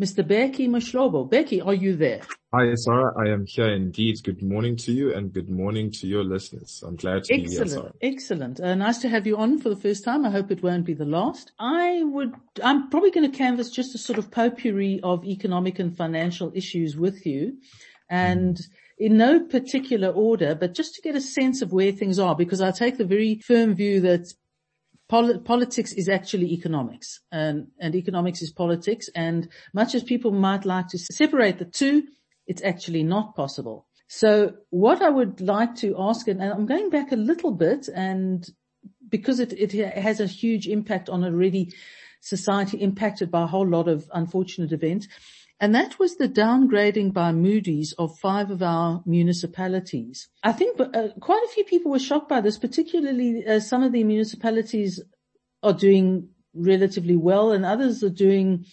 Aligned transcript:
Mr. 0.00 0.22
Bheki 0.22 0.68
Mahlobo. 0.68 1.30
Bheki, 1.30 1.64
are 1.64 1.72
you 1.72 1.96
there? 1.96 2.20
Hi, 2.52 2.74
Sarah. 2.74 3.14
I 3.18 3.32
am 3.32 3.46
here 3.46 3.70
indeed. 3.70 4.16
Good 4.22 4.42
morning 4.42 4.76
to 4.76 4.92
you 4.92 5.14
and 5.14 5.32
good 5.32 5.48
morning 5.48 5.90
to 5.92 6.06
your 6.06 6.22
listeners. 6.22 6.82
I'm 6.86 6.96
glad 6.96 7.24
to 7.24 7.34
excellent, 7.34 7.48
be 7.48 7.56
here, 7.56 7.66
Sarah. 7.66 7.92
Excellent. 8.02 8.60
Uh, 8.60 8.74
nice 8.74 8.98
to 8.98 9.08
have 9.08 9.26
you 9.26 9.38
on 9.38 9.58
for 9.58 9.70
the 9.70 9.76
first 9.76 10.04
time. 10.04 10.26
I 10.26 10.30
hope 10.30 10.50
it 10.50 10.62
won't 10.62 10.84
be 10.84 10.92
the 10.92 11.06
last. 11.06 11.52
I 11.58 12.02
would, 12.04 12.34
I'm 12.62 12.90
probably 12.90 13.10
going 13.10 13.30
to 13.30 13.36
canvass 13.36 13.70
just 13.70 13.94
a 13.94 13.98
sort 13.98 14.18
of 14.18 14.30
potpourri 14.30 15.00
of 15.02 15.24
economic 15.24 15.78
and 15.78 15.96
financial 15.96 16.52
issues 16.54 16.94
with 16.94 17.24
you 17.24 17.56
and 18.10 18.60
in 18.98 19.16
no 19.16 19.40
particular 19.40 20.08
order, 20.08 20.54
but 20.54 20.74
just 20.74 20.94
to 20.96 21.02
get 21.02 21.16
a 21.16 21.22
sense 21.22 21.62
of 21.62 21.72
where 21.72 21.92
things 21.92 22.18
are 22.18 22.36
because 22.36 22.60
I 22.60 22.70
take 22.70 22.98
the 22.98 23.06
very 23.06 23.40
firm 23.46 23.74
view 23.74 24.02
that 24.02 24.30
Pol- 25.08 25.38
politics 25.40 25.92
is 25.92 26.08
actually 26.08 26.52
economics 26.52 27.20
and, 27.30 27.68
and 27.78 27.94
economics 27.94 28.42
is 28.42 28.52
politics. 28.52 29.08
And 29.14 29.48
much 29.72 29.94
as 29.94 30.02
people 30.02 30.32
might 30.32 30.64
like 30.64 30.88
to 30.88 30.98
separate 30.98 31.58
the 31.58 31.64
two, 31.64 32.04
it's 32.46 32.62
actually 32.62 33.02
not 33.02 33.36
possible. 33.36 33.86
So 34.08 34.54
what 34.70 35.02
I 35.02 35.10
would 35.10 35.40
like 35.40 35.74
to 35.76 35.96
ask, 35.98 36.28
and 36.28 36.42
I'm 36.42 36.66
going 36.66 36.90
back 36.90 37.12
a 37.12 37.16
little 37.16 37.50
bit 37.52 37.88
and 37.88 38.48
because 39.08 39.40
it, 39.40 39.52
it 39.52 39.72
has 39.72 40.20
a 40.20 40.26
huge 40.26 40.66
impact 40.66 41.08
on 41.08 41.24
already 41.24 41.72
society 42.20 42.78
impacted 42.78 43.30
by 43.30 43.42
a 43.42 43.46
whole 43.46 43.66
lot 43.66 43.88
of 43.88 44.08
unfortunate 44.12 44.72
events. 44.72 45.06
And 45.58 45.74
that 45.74 45.98
was 45.98 46.16
the 46.16 46.28
downgrading 46.28 47.14
by 47.14 47.32
Moody's 47.32 47.92
of 47.94 48.18
five 48.18 48.50
of 48.50 48.62
our 48.62 49.02
municipalities. 49.06 50.28
I 50.42 50.52
think 50.52 50.78
uh, 50.78 51.08
quite 51.20 51.42
a 51.44 51.52
few 51.52 51.64
people 51.64 51.90
were 51.90 51.98
shocked 51.98 52.28
by 52.28 52.42
this, 52.42 52.58
particularly 52.58 53.46
uh, 53.46 53.60
some 53.60 53.82
of 53.82 53.92
the 53.92 54.04
municipalities 54.04 55.02
are 55.62 55.72
doing 55.72 56.28
relatively 56.54 57.16
well 57.16 57.52
and 57.52 57.64
others 57.64 58.02
are 58.04 58.10
doing 58.10 58.66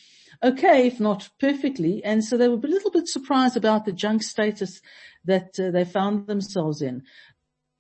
okay, 0.44 0.88
if 0.88 1.00
not 1.00 1.30
perfectly. 1.40 2.04
And 2.04 2.24
so 2.24 2.38
they 2.38 2.50
were 2.50 2.58
a 2.58 2.68
little 2.68 2.92
bit 2.92 3.08
surprised 3.08 3.56
about 3.56 3.86
the 3.86 3.94
junk 3.94 4.22
status 4.22 4.82
that 5.24 5.58
uh, 5.58 5.72
they 5.72 5.86
found 5.86 6.28
themselves 6.28 6.82
in. 6.82 7.04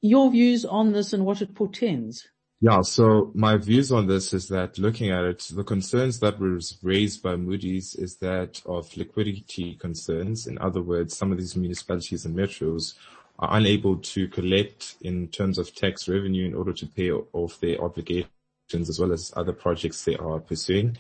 Your 0.01 0.31
views 0.31 0.63
on 0.63 0.93
this 0.93 1.11
and 1.11 1.25
what 1.25 1.41
it 1.41 1.55
portends? 1.55 2.27
Yeah, 2.65 2.81
so 2.81 3.29
my 3.33 3.57
views 3.57 3.91
on 3.91 4.07
this 4.07 4.33
is 4.33 4.47
that 4.47 4.77
looking 4.77 5.11
at 5.11 5.25
it, 5.25 5.39
the 5.53 5.65
concerns 5.65 6.21
that 6.21 6.39
were 6.39 6.61
raised 6.81 7.21
by 7.21 7.35
Moody's 7.35 7.93
is 7.95 8.15
that 8.19 8.61
of 8.65 8.95
liquidity 8.95 9.75
concerns. 9.75 10.47
In 10.47 10.57
other 10.59 10.81
words, 10.81 11.17
some 11.17 11.33
of 11.33 11.37
these 11.37 11.57
municipalities 11.57 12.23
and 12.23 12.33
metros 12.33 12.93
are 13.37 13.57
unable 13.57 13.97
to 13.97 14.29
collect 14.29 14.95
in 15.01 15.27
terms 15.27 15.57
of 15.57 15.75
tax 15.75 16.07
revenue 16.07 16.45
in 16.45 16.55
order 16.55 16.71
to 16.71 16.85
pay 16.85 17.11
off 17.11 17.59
their 17.59 17.81
obligations 17.81 18.29
as 18.71 18.97
well 18.97 19.11
as 19.11 19.33
other 19.35 19.51
projects 19.51 20.05
they 20.05 20.15
are 20.15 20.39
pursuing. 20.39 20.97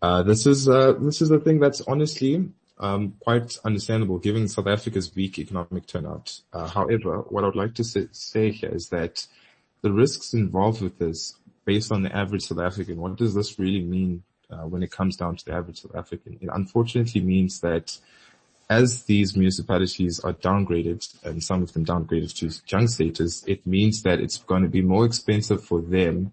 Uh, 0.00 0.22
this 0.22 0.46
is, 0.46 0.70
uh, 0.70 0.94
this 1.02 1.20
is 1.20 1.30
a 1.30 1.38
thing 1.38 1.60
that's 1.60 1.82
honestly, 1.82 2.48
um, 2.78 3.12
quite 3.20 3.58
understandable 3.62 4.18
given 4.18 4.48
South 4.48 4.68
Africa's 4.68 5.14
weak 5.14 5.38
economic 5.38 5.86
turnout. 5.86 6.40
Uh, 6.50 6.66
however, 6.66 7.18
what 7.28 7.44
I 7.44 7.48
would 7.48 7.56
like 7.56 7.74
to 7.74 7.84
say, 7.84 8.08
say 8.12 8.52
here 8.52 8.70
is 8.70 8.88
that 8.88 9.26
the 9.84 9.92
risks 9.92 10.32
involved 10.32 10.80
with 10.80 10.98
this 10.98 11.34
based 11.66 11.92
on 11.92 12.02
the 12.02 12.16
average 12.16 12.44
South 12.44 12.58
African, 12.58 12.96
what 12.96 13.16
does 13.16 13.34
this 13.34 13.58
really 13.58 13.82
mean 13.82 14.22
uh, 14.50 14.66
when 14.66 14.82
it 14.82 14.90
comes 14.90 15.14
down 15.14 15.36
to 15.36 15.44
the 15.44 15.52
average 15.52 15.82
South 15.82 15.94
African? 15.94 16.38
It 16.40 16.48
unfortunately 16.50 17.20
means 17.20 17.60
that 17.60 17.98
as 18.70 19.02
these 19.02 19.36
municipalities 19.36 20.20
are 20.20 20.32
downgraded 20.32 21.06
and 21.24 21.44
some 21.44 21.62
of 21.62 21.74
them 21.74 21.84
downgraded 21.84 22.34
to 22.38 22.64
junk 22.64 22.88
status, 22.88 23.44
it 23.46 23.66
means 23.66 24.02
that 24.04 24.20
it's 24.20 24.38
going 24.38 24.62
to 24.62 24.70
be 24.70 24.80
more 24.80 25.04
expensive 25.04 25.62
for 25.62 25.82
them 25.82 26.32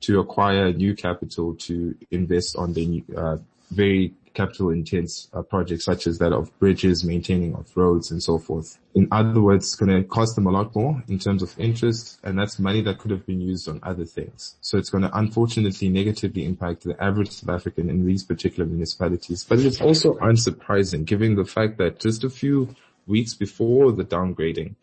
to 0.00 0.20
acquire 0.20 0.70
new 0.70 0.94
capital 0.94 1.54
to 1.54 1.94
invest 2.10 2.54
on 2.54 2.74
the 2.74 3.02
uh, 3.16 3.38
very 3.70 4.12
capital 4.34 4.70
intense 4.70 5.28
uh, 5.32 5.42
projects 5.42 5.84
such 5.84 6.06
as 6.06 6.18
that 6.18 6.32
of 6.32 6.56
bridges, 6.58 7.04
maintaining 7.04 7.54
of 7.54 7.74
roads 7.76 8.10
and 8.10 8.22
so 8.22 8.38
forth. 8.38 8.78
In 8.94 9.08
other 9.10 9.40
words, 9.40 9.64
it's 9.64 9.74
going 9.74 9.90
to 9.90 10.06
cost 10.06 10.34
them 10.34 10.46
a 10.46 10.50
lot 10.50 10.74
more 10.74 11.02
in 11.08 11.18
terms 11.18 11.42
of 11.42 11.58
interest 11.58 12.18
and 12.22 12.38
that's 12.38 12.58
money 12.58 12.82
that 12.82 12.98
could 12.98 13.10
have 13.10 13.24
been 13.24 13.40
used 13.40 13.68
on 13.68 13.80
other 13.82 14.04
things. 14.04 14.56
So 14.60 14.76
it's 14.78 14.90
going 14.90 15.02
to 15.02 15.16
unfortunately 15.16 15.88
negatively 15.88 16.44
impact 16.44 16.84
the 16.84 17.02
average 17.02 17.30
South 17.30 17.50
African 17.50 17.88
in 17.88 18.04
these 18.04 18.24
particular 18.24 18.68
municipalities. 18.68 19.44
But 19.44 19.60
it's 19.60 19.80
also 19.80 20.14
unsurprising 20.14 21.04
given 21.04 21.36
the 21.36 21.44
fact 21.44 21.78
that 21.78 22.00
just 22.00 22.24
a 22.24 22.30
few 22.30 22.74
weeks 23.06 23.34
before 23.34 23.92
the 23.92 24.04
downgrading, 24.04 24.74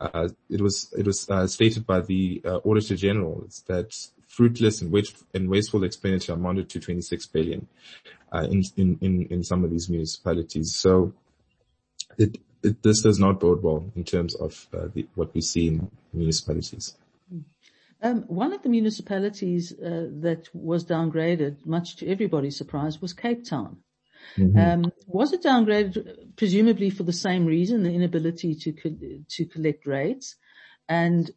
uh, 0.00 0.28
it 0.48 0.60
was 0.60 0.92
it 0.96 1.06
was 1.06 1.28
uh, 1.28 1.46
stated 1.46 1.86
by 1.86 2.00
the 2.00 2.40
uh, 2.44 2.58
Auditor 2.58 2.94
General 2.94 3.46
that 3.66 3.96
fruitless 4.28 4.80
and, 4.82 4.92
waste, 4.92 5.24
and 5.34 5.48
wasteful 5.48 5.84
expenditure 5.84 6.34
amounted 6.34 6.68
to 6.70 6.78
26 6.78 7.26
billion 7.26 7.66
uh, 8.32 8.46
in, 8.50 8.62
in, 8.76 9.26
in, 9.30 9.42
some 9.42 9.64
of 9.64 9.70
these 9.70 9.88
municipalities. 9.88 10.76
So 10.76 11.14
it, 12.18 12.38
it, 12.62 12.82
this 12.82 13.02
does 13.02 13.18
not 13.18 13.40
bode 13.40 13.62
well 13.62 13.90
in 13.96 14.04
terms 14.04 14.36
of 14.36 14.68
uh, 14.72 14.88
the, 14.94 15.06
what 15.14 15.34
we 15.34 15.40
see 15.40 15.68
in 15.68 15.90
municipalities. 16.12 16.96
Um, 18.00 18.22
one 18.28 18.52
of 18.52 18.62
the 18.62 18.68
municipalities 18.68 19.72
uh, 19.72 20.08
that 20.20 20.48
was 20.52 20.84
downgraded, 20.84 21.66
much 21.66 21.96
to 21.96 22.08
everybody's 22.08 22.56
surprise, 22.56 23.00
was 23.00 23.12
Cape 23.12 23.44
Town. 23.44 23.78
Mm-hmm. 24.36 24.58
Um, 24.58 24.92
was 25.06 25.32
it 25.32 25.42
downgraded 25.42 26.36
presumably 26.36 26.90
for 26.90 27.02
the 27.02 27.12
same 27.12 27.44
reason, 27.44 27.82
the 27.82 27.94
inability 27.94 28.54
to 28.54 28.72
co- 28.72 28.96
to 29.28 29.46
collect 29.46 29.86
rates? 29.86 30.36
And 30.88 31.28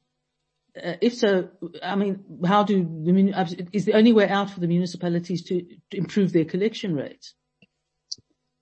uh, 0.78 0.94
if 1.02 1.16
so, 1.16 1.50
I 1.84 1.96
mean, 1.96 2.24
how 2.46 2.64
do 2.64 2.84
the, 2.84 3.68
is 3.74 3.86
the 3.86 3.94
only 3.94 4.14
way 4.14 4.28
out 4.28 4.50
for 4.50 4.60
the 4.60 4.68
municipalities 4.68 5.44
to, 5.46 5.66
to 5.92 5.98
improve 5.98 6.32
their 6.32 6.46
collection 6.46 6.96
rates? 6.96 7.34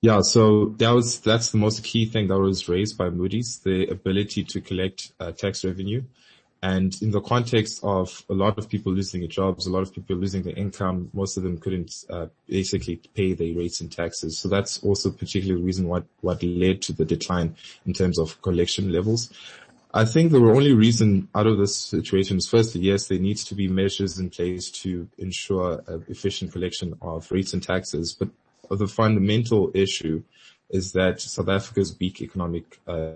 Yeah, 0.02 0.22
so 0.22 0.76
that 0.78 0.92
was, 0.92 1.20
that's 1.20 1.52
the 1.52 1.58
most 1.58 1.84
key 1.84 2.06
thing 2.06 2.28
that 2.30 2.40
was 2.40 2.70
raised 2.70 2.98
by 2.98 3.10
Moody's, 3.10 3.60
the 3.60 3.88
ability 3.88 4.46
to 4.46 4.62
collect 4.62 5.12
uh, 5.20 5.34
tax 5.34 5.66
revenue. 5.66 6.04
And 6.62 6.94
in 7.02 7.12
the 7.12 7.22
context 7.22 7.80
of 7.84 8.26
a 8.30 8.34
lot 8.34 8.58
of 8.58 8.70
people 8.70 8.92
losing 8.92 9.22
their 9.22 9.30
jobs, 9.30 9.66
a 9.66 9.72
lot 9.72 9.82
of 9.82 9.94
people 9.94 10.18
losing 10.18 10.44
their 10.44 10.56
income, 10.56 11.10
most 11.14 11.38
of 11.38 11.44
them 11.44 11.58
couldn't 11.58 11.94
uh, 12.10 12.28
basically 12.48 12.98
pay 13.14 13.34
their 13.34 13.56
rates 13.56 13.80
and 13.82 13.92
taxes. 13.92 14.38
So 14.38 14.50
that's 14.50 14.84
also 14.84 15.12
particularly 15.12 15.62
the 15.62 15.66
reason 15.66 15.88
what, 15.88 16.06
what 16.22 16.44
led 16.44 16.82
to 16.84 16.94
the 16.94 17.06
decline 17.06 17.56
in 17.86 17.94
terms 17.94 18.20
of 18.20 18.42
collection 18.42 18.92
levels. 18.92 19.32
I 19.92 20.06
think 20.06 20.32
the 20.32 20.38
only 20.38 20.74
reason 20.74 21.30
out 21.34 21.48
of 21.48 21.58
this 21.58 21.76
situation 21.76 22.38
is 22.38 22.48
firstly, 22.48 22.82
yes, 22.82 23.08
there 23.08 23.18
needs 23.18 23.44
to 23.46 23.56
be 23.56 23.68
measures 23.68 24.20
in 24.20 24.30
place 24.30 24.70
to 24.84 25.08
ensure 25.18 25.84
efficient 26.08 26.52
collection 26.52 26.94
of 27.02 27.32
rates 27.32 27.54
and 27.54 27.64
taxes, 27.64 28.14
but 28.14 28.30
the 28.70 28.88
fundamental 28.88 29.72
issue 29.74 30.22
is 30.70 30.92
that 30.92 31.20
South 31.20 31.50
Africa's 31.50 31.98
weak 32.00 32.22
economic 32.22 32.80
uh, 32.88 33.14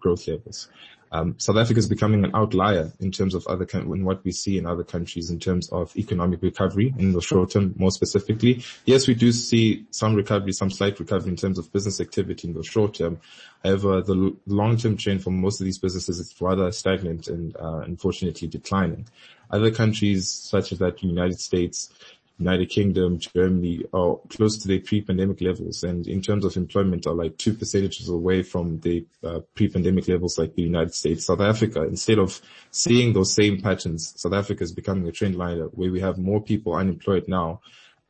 growth 0.00 0.26
levels. 0.26 0.68
Um, 1.12 1.34
South 1.38 1.56
Africa 1.56 1.78
is 1.78 1.88
becoming 1.88 2.24
an 2.24 2.32
outlier 2.34 2.92
in 3.00 3.10
terms 3.12 3.34
of 3.34 3.46
other 3.46 3.66
in 3.74 4.04
what 4.04 4.24
we 4.24 4.32
see 4.32 4.58
in 4.58 4.66
other 4.66 4.84
countries 4.84 5.30
in 5.30 5.38
terms 5.38 5.68
of 5.70 5.96
economic 5.96 6.42
recovery 6.42 6.94
in 6.98 7.12
the 7.12 7.20
short 7.20 7.50
term, 7.50 7.74
more 7.76 7.90
specifically. 7.90 8.62
Yes, 8.84 9.06
we 9.06 9.14
do 9.14 9.32
see 9.32 9.86
some 9.90 10.14
recovery, 10.14 10.52
some 10.52 10.70
slight 10.70 10.98
recovery 10.98 11.30
in 11.30 11.36
terms 11.36 11.58
of 11.58 11.72
business 11.72 12.00
activity 12.00 12.48
in 12.48 12.54
the 12.54 12.62
short 12.62 12.94
term. 12.94 13.20
However, 13.64 14.02
the 14.02 14.36
long 14.46 14.76
term 14.76 14.96
trend 14.96 15.22
for 15.22 15.30
most 15.30 15.60
of 15.60 15.64
these 15.64 15.78
businesses 15.78 16.18
is 16.18 16.34
rather 16.40 16.70
stagnant 16.72 17.28
and 17.28 17.56
uh, 17.56 17.80
unfortunately 17.84 18.48
declining. 18.48 19.06
Other 19.50 19.70
countries 19.70 20.28
such 20.28 20.72
as 20.72 20.78
that 20.78 21.02
United 21.02 21.40
States, 21.40 21.90
United 22.38 22.70
Kingdom, 22.70 23.18
Germany 23.18 23.84
are 23.92 24.16
close 24.28 24.58
to 24.58 24.68
their 24.68 24.80
pre-pandemic 24.80 25.40
levels 25.40 25.82
and 25.82 26.06
in 26.06 26.22
terms 26.22 26.44
of 26.44 26.56
employment 26.56 27.06
are 27.06 27.14
like 27.14 27.36
two 27.36 27.52
percentages 27.52 28.08
away 28.08 28.42
from 28.42 28.78
the 28.80 29.04
uh, 29.24 29.40
pre-pandemic 29.54 30.06
levels 30.06 30.38
like 30.38 30.54
the 30.54 30.62
United 30.62 30.94
States. 30.94 31.26
South 31.26 31.40
Africa, 31.40 31.82
instead 31.82 32.18
of 32.18 32.40
seeing 32.70 33.12
those 33.12 33.34
same 33.34 33.60
patterns, 33.60 34.14
South 34.16 34.34
Africa 34.34 34.62
is 34.62 34.72
becoming 34.72 35.08
a 35.08 35.12
trend 35.12 35.34
liner 35.34 35.64
where 35.66 35.90
we 35.90 36.00
have 36.00 36.16
more 36.16 36.40
people 36.40 36.74
unemployed 36.74 37.24
now 37.26 37.60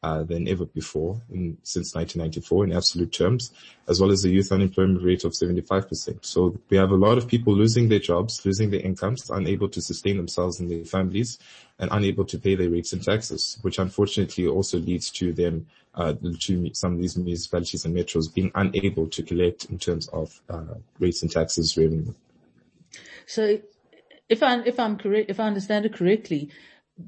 uh, 0.02 0.22
than 0.22 0.46
ever 0.46 0.64
before 0.64 1.20
in, 1.30 1.58
since 1.62 1.94
1994 1.94 2.64
in 2.64 2.72
absolute 2.72 3.12
terms, 3.12 3.52
as 3.88 4.00
well 4.00 4.10
as 4.10 4.22
the 4.22 4.30
youth 4.30 4.52
unemployment 4.52 5.02
rate 5.02 5.24
of 5.24 5.32
75%. 5.32 6.24
So 6.24 6.56
we 6.68 6.76
have 6.76 6.90
a 6.90 6.96
lot 6.96 7.18
of 7.18 7.26
people 7.26 7.54
losing 7.54 7.88
their 7.88 7.98
jobs, 7.98 8.44
losing 8.44 8.70
their 8.70 8.80
incomes, 8.80 9.28
unable 9.30 9.68
to 9.70 9.82
sustain 9.82 10.16
themselves 10.16 10.60
and 10.60 10.70
their 10.70 10.84
families, 10.84 11.38
and 11.78 11.90
unable 11.92 12.24
to 12.26 12.38
pay 12.38 12.54
their 12.54 12.70
rates 12.70 12.92
and 12.92 13.02
taxes, 13.02 13.58
which 13.62 13.78
unfortunately 13.78 14.46
also 14.46 14.78
leads 14.78 15.10
to 15.10 15.32
them, 15.32 15.66
uh, 15.94 16.14
to 16.40 16.70
some 16.74 16.94
of 16.94 17.00
these 17.00 17.16
municipalities 17.16 17.84
and 17.84 17.96
metros 17.96 18.32
being 18.32 18.52
unable 18.54 19.08
to 19.08 19.22
collect 19.22 19.64
in 19.66 19.78
terms 19.78 20.08
of 20.08 20.40
uh, 20.48 20.74
rates 21.00 21.22
and 21.22 21.30
taxes 21.30 21.76
revenue. 21.76 22.14
So 23.26 23.58
if 24.28 24.42
I 24.42 24.60
if 24.60 24.78
I'm 24.78 24.96
correct, 24.96 25.30
if 25.30 25.40
I 25.40 25.44
understand 25.44 25.86
it 25.86 25.94
correctly, 25.94 26.50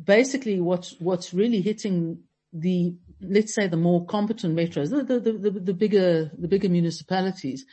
basically 0.05 0.61
what's 0.61 0.99
what's 0.99 1.33
really 1.33 1.61
hitting 1.61 2.25
the 2.53 2.95
let's 3.21 3.55
say 3.55 3.69
the 3.69 3.77
more 3.77 4.05
competent 4.07 4.57
metros, 4.57 4.91
the 4.91 5.03
the, 5.05 5.33
the, 5.33 5.51
the 5.51 5.75
bigger 5.75 6.31
the 6.37 6.49
bigger 6.49 6.69
municipalities, 6.69 7.65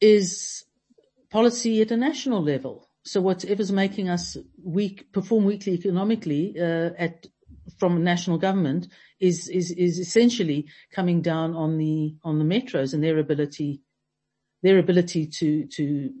is 0.00 0.64
policy 1.30 1.80
at 1.80 1.90
a 1.90 1.96
national 1.96 2.42
level. 2.42 2.88
So 3.02 3.20
whatever's 3.20 3.72
making 3.72 4.08
us 4.08 4.36
weak 4.62 5.12
perform 5.12 5.44
weakly 5.44 5.74
economically 5.74 6.54
uh, 6.58 6.90
at 6.98 7.26
from 7.78 8.04
national 8.04 8.38
government 8.38 8.88
is 9.20 9.48
is 9.48 9.70
is 9.70 9.98
essentially 9.98 10.66
coming 10.92 11.22
down 11.22 11.54
on 11.54 11.78
the 11.78 12.16
on 12.24 12.38
the 12.38 12.44
metros 12.44 12.94
and 12.94 13.02
their 13.02 13.18
ability 13.18 13.80
their 14.62 14.78
ability 14.78 15.26
to 15.26 15.66
to 15.66 16.12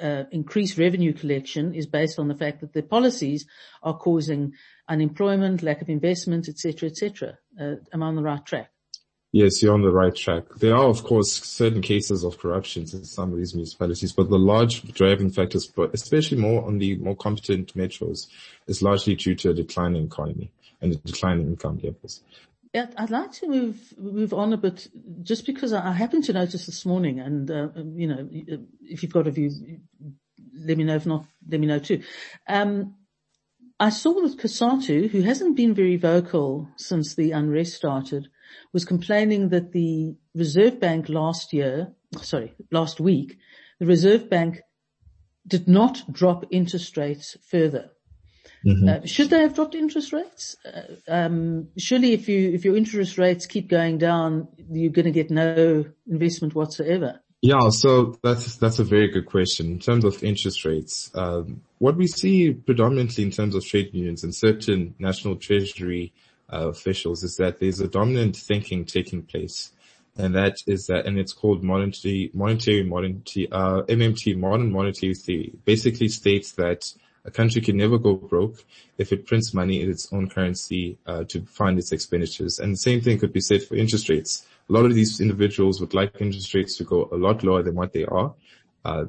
uh, 0.00 0.24
increase 0.30 0.78
revenue 0.78 1.12
collection 1.12 1.74
is 1.74 1.86
based 1.86 2.18
on 2.18 2.28
the 2.28 2.34
fact 2.34 2.60
that 2.60 2.72
their 2.72 2.82
policies 2.82 3.46
are 3.82 3.96
causing 3.96 4.52
unemployment, 4.88 5.62
lack 5.62 5.82
of 5.82 5.88
investment, 5.88 6.48
etc., 6.48 6.88
etc. 6.88 7.38
Uh, 7.60 7.76
am 7.92 8.02
I 8.02 8.06
on 8.06 8.16
the 8.16 8.22
right 8.22 8.44
track? 8.44 8.70
Yes, 9.32 9.62
you're 9.62 9.74
on 9.74 9.82
the 9.82 9.90
right 9.90 10.14
track. 10.14 10.44
There 10.60 10.74
are, 10.74 10.86
of 10.86 11.02
course, 11.02 11.30
certain 11.30 11.82
cases 11.82 12.24
of 12.24 12.38
corruption 12.38 12.84
in 12.84 13.04
some 13.04 13.32
of 13.32 13.38
these 13.38 13.54
municipalities, 13.54 14.12
but 14.12 14.30
the 14.30 14.38
large 14.38 14.82
driving 14.94 15.30
factors, 15.30 15.70
especially 15.92 16.38
more 16.38 16.64
on 16.64 16.78
the 16.78 16.96
more 16.96 17.16
competent 17.16 17.74
metros, 17.74 18.28
is 18.66 18.82
largely 18.82 19.14
due 19.14 19.34
to 19.34 19.50
a 19.50 19.54
declining 19.54 20.06
economy 20.06 20.50
and 20.80 20.92
a 20.92 20.96
declining 20.96 21.48
income 21.48 21.80
levels. 21.82 22.22
Yeah, 22.76 22.88
I'd 22.98 23.08
like 23.08 23.32
to 23.40 23.48
move 23.48 23.94
move 23.96 24.34
on 24.34 24.52
a 24.52 24.58
bit, 24.58 24.86
just 25.22 25.46
because 25.46 25.72
I, 25.72 25.88
I 25.88 25.92
happened 25.92 26.24
to 26.24 26.34
notice 26.34 26.66
this 26.66 26.84
morning, 26.84 27.20
and 27.20 27.50
uh, 27.50 27.68
you 27.74 28.06
know, 28.06 28.28
if 28.82 29.02
you've 29.02 29.14
got 29.14 29.26
a 29.26 29.30
view, 29.30 29.50
let 30.54 30.76
me 30.76 30.84
know. 30.84 30.96
If 30.96 31.06
not, 31.06 31.24
let 31.48 31.58
me 31.58 31.68
know 31.68 31.78
too. 31.78 32.02
Um, 32.46 32.96
I 33.80 33.88
saw 33.88 34.20
that 34.20 34.36
COSATU, 34.36 35.08
who 35.08 35.22
hasn't 35.22 35.56
been 35.56 35.72
very 35.72 35.96
vocal 35.96 36.68
since 36.76 37.14
the 37.14 37.32
unrest 37.32 37.72
started, 37.72 38.28
was 38.74 38.84
complaining 38.84 39.48
that 39.48 39.72
the 39.72 40.14
Reserve 40.34 40.78
Bank 40.78 41.08
last 41.08 41.54
year, 41.54 41.94
sorry, 42.20 42.52
last 42.70 43.00
week, 43.00 43.38
the 43.80 43.86
Reserve 43.86 44.28
Bank 44.28 44.60
did 45.46 45.66
not 45.66 46.12
drop 46.12 46.44
interest 46.50 46.98
rates 46.98 47.38
further. 47.50 47.92
Mm-hmm. 48.66 48.88
Uh, 48.88 49.06
should 49.06 49.30
they 49.30 49.40
have 49.40 49.54
dropped 49.54 49.76
interest 49.76 50.12
rates? 50.12 50.56
Uh, 50.64 50.96
um, 51.06 51.68
surely 51.78 52.12
if 52.12 52.28
you, 52.28 52.50
if 52.50 52.64
your 52.64 52.76
interest 52.76 53.16
rates 53.16 53.46
keep 53.46 53.68
going 53.68 53.98
down, 53.98 54.48
you're 54.70 54.90
going 54.90 55.04
to 55.04 55.12
get 55.12 55.30
no 55.30 55.84
investment 56.08 56.54
whatsoever. 56.54 57.20
Yeah, 57.42 57.68
so 57.68 58.18
that's 58.24 58.56
that's 58.56 58.80
a 58.80 58.84
very 58.84 59.08
good 59.08 59.26
question. 59.26 59.66
In 59.66 59.78
terms 59.78 60.04
of 60.04 60.24
interest 60.24 60.64
rates, 60.64 61.12
um, 61.14 61.60
what 61.78 61.96
we 61.96 62.08
see 62.08 62.52
predominantly 62.52 63.22
in 63.22 63.30
terms 63.30 63.54
of 63.54 63.64
trade 63.64 63.90
unions 63.92 64.24
and 64.24 64.34
certain 64.34 64.96
national 64.98 65.36
treasury 65.36 66.12
uh, 66.52 66.68
officials 66.68 67.22
is 67.22 67.36
that 67.36 67.60
there's 67.60 67.78
a 67.78 67.88
dominant 67.88 68.36
thinking 68.36 68.84
taking 68.84 69.22
place, 69.22 69.70
and 70.16 70.34
that 70.34 70.56
is 70.66 70.86
that, 70.86 71.06
and 71.06 71.18
it's 71.18 71.34
called 71.34 71.62
monetary 71.62 72.30
monetary 72.32 72.82
monetary 72.82 73.48
uh, 73.52 73.82
MMT 73.82 74.36
modern 74.36 74.72
monetary 74.72 75.14
theory. 75.14 75.52
Basically 75.64 76.08
states 76.08 76.52
that 76.52 76.90
a 77.26 77.30
country 77.30 77.60
can 77.60 77.76
never 77.76 77.98
go 77.98 78.14
broke 78.14 78.64
if 78.98 79.12
it 79.12 79.26
prints 79.26 79.52
money 79.52 79.82
in 79.82 79.90
its 79.90 80.12
own 80.12 80.28
currency 80.28 80.96
uh, 81.06 81.24
to 81.24 81.44
fund 81.46 81.78
its 81.78 81.92
expenditures. 81.92 82.58
And 82.60 82.72
the 82.72 82.78
same 82.78 83.00
thing 83.00 83.18
could 83.18 83.32
be 83.32 83.40
said 83.40 83.64
for 83.64 83.74
interest 83.74 84.08
rates. 84.08 84.46
A 84.70 84.72
lot 84.72 84.84
of 84.84 84.94
these 84.94 85.20
individuals 85.20 85.80
would 85.80 85.92
like 85.92 86.20
interest 86.20 86.54
rates 86.54 86.76
to 86.76 86.84
go 86.84 87.08
a 87.10 87.16
lot 87.16 87.42
lower 87.42 87.62
than 87.62 87.74
what 87.74 87.92
they 87.92 88.04
are. 88.04 88.34
Uh, 88.84 89.06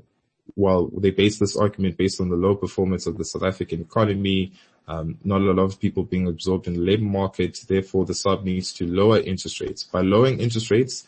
while 0.55 0.87
they 0.87 1.11
base 1.11 1.37
this 1.37 1.55
argument 1.55 1.97
based 1.97 2.19
on 2.19 2.29
the 2.29 2.35
low 2.35 2.55
performance 2.55 3.05
of 3.05 3.17
the 3.17 3.25
South 3.25 3.43
African 3.43 3.81
economy, 3.81 4.53
um, 4.87 5.17
not 5.23 5.41
a 5.41 5.43
lot 5.43 5.61
of 5.61 5.79
people 5.79 6.03
being 6.03 6.27
absorbed 6.27 6.67
in 6.67 6.73
the 6.73 6.79
labor 6.79 7.03
market, 7.03 7.59
therefore 7.67 8.05
the 8.05 8.13
SARB 8.13 8.43
needs 8.43 8.73
to 8.73 8.87
lower 8.87 9.19
interest 9.19 9.59
rates. 9.59 9.83
By 9.83 10.01
lowering 10.01 10.39
interest 10.39 10.71
rates, 10.71 11.05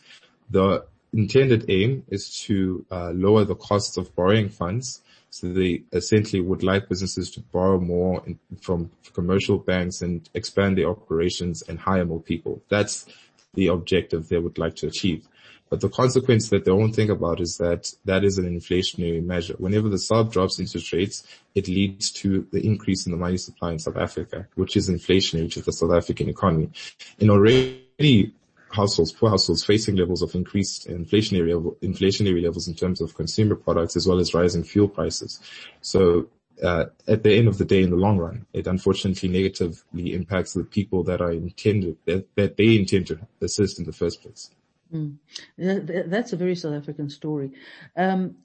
the 0.50 0.86
intended 1.14 1.66
aim 1.70 2.04
is 2.10 2.42
to 2.42 2.86
uh, 2.92 3.12
lower 3.12 3.46
the 3.46 3.56
cost 3.56 3.98
of 3.98 4.14
borrowing 4.16 4.50
funds 4.50 5.02
so 5.30 5.52
they 5.52 5.84
essentially 5.94 6.42
would 6.42 6.64
like 6.64 6.90
businesses 6.90 7.32
to 7.32 7.42
borrow 7.42 7.80
more 7.80 8.24
in, 8.26 8.40
from 8.62 8.92
commercial 9.14 9.58
banks 9.58 10.02
and 10.02 10.28
expand 10.34 10.78
their 10.78 10.90
operations 10.90 11.62
and 11.64 11.80
hire 11.80 12.06
more 12.06 12.22
people. 12.22 12.62
That's 12.70 13.06
the 13.54 13.68
objective 13.68 14.28
they 14.28 14.40
would 14.40 14.58
like 14.58 14.76
to 14.78 14.88
achieve. 14.88 15.28
But 15.70 15.82
the 15.82 15.90
consequence 15.90 16.50
that 16.50 16.66
they 16.66 16.72
won't 16.72 16.96
think 16.96 17.12
about 17.12 17.40
is 17.40 17.58
that 17.58 17.94
that 18.06 18.24
is 18.24 18.40
an 18.40 18.46
inflationary 18.46 19.24
measure. 19.24 19.54
Whenever 19.60 19.88
the 19.88 19.98
SARB 19.98 20.32
drops 20.32 20.60
interest 20.60 20.92
rates, 20.92 21.24
it 21.54 21.68
leads 21.68 22.12
to 22.12 22.48
the 22.52 22.66
increase 22.66 23.06
in 23.06 23.12
the 23.12 23.18
money 23.20 23.38
supply 23.38 23.72
in 23.72 23.80
South 23.80 23.98
Africa, 23.98 24.48
which 24.56 24.76
is 24.76 24.90
inflationary 24.90 25.52
to 25.54 25.62
the 25.62 25.72
South 25.72 25.92
African 25.92 26.28
economy. 26.28 26.72
And 27.20 27.30
already 27.30 28.34
households, 28.72 29.12
poor 29.12 29.30
households 29.30 29.64
facing 29.64 29.96
levels 29.96 30.22
of 30.22 30.36
increased 30.36 30.88
inflationary, 30.88 31.52
inflationary 31.82 32.44
levels 32.44 32.68
in 32.68 32.76
terms 32.76 33.02
of 33.02 33.16
consumer 33.16 33.56
products 33.56 33.96
as 33.96 34.08
well 34.08 34.20
as 34.20 34.34
rising 34.34 34.64
fuel 34.64 34.88
prices. 34.88 35.40
So 35.82 36.30
uh, 36.64 36.86
at 37.08 37.24
the 37.24 37.38
end 37.38 37.48
of 37.48 37.58
the 37.58 37.66
day, 37.66 37.84
in 37.84 37.90
the 37.90 37.96
long 37.96 38.18
run, 38.18 38.46
it 38.54 38.68
unfortunately 38.68 39.30
negatively 39.30 40.14
impacts 40.14 40.54
the 40.54 40.64
people 40.64 41.04
that 41.04 41.22
are 41.22 41.32
intended, 41.32 41.98
that, 42.06 42.28
that 42.36 42.58
they 42.58 42.76
intend 42.76 43.08
to 43.08 43.20
assist 43.42 43.80
in 43.80 43.86
the 43.86 43.94
first 43.94 44.22
place. 44.22 44.52
Mm. 44.94 45.18
That's 45.58 46.34
a 46.34 46.38
very 46.38 46.56
South 46.56 46.74
African 46.74 47.10
story. 47.10 47.52
Um, 47.96 48.36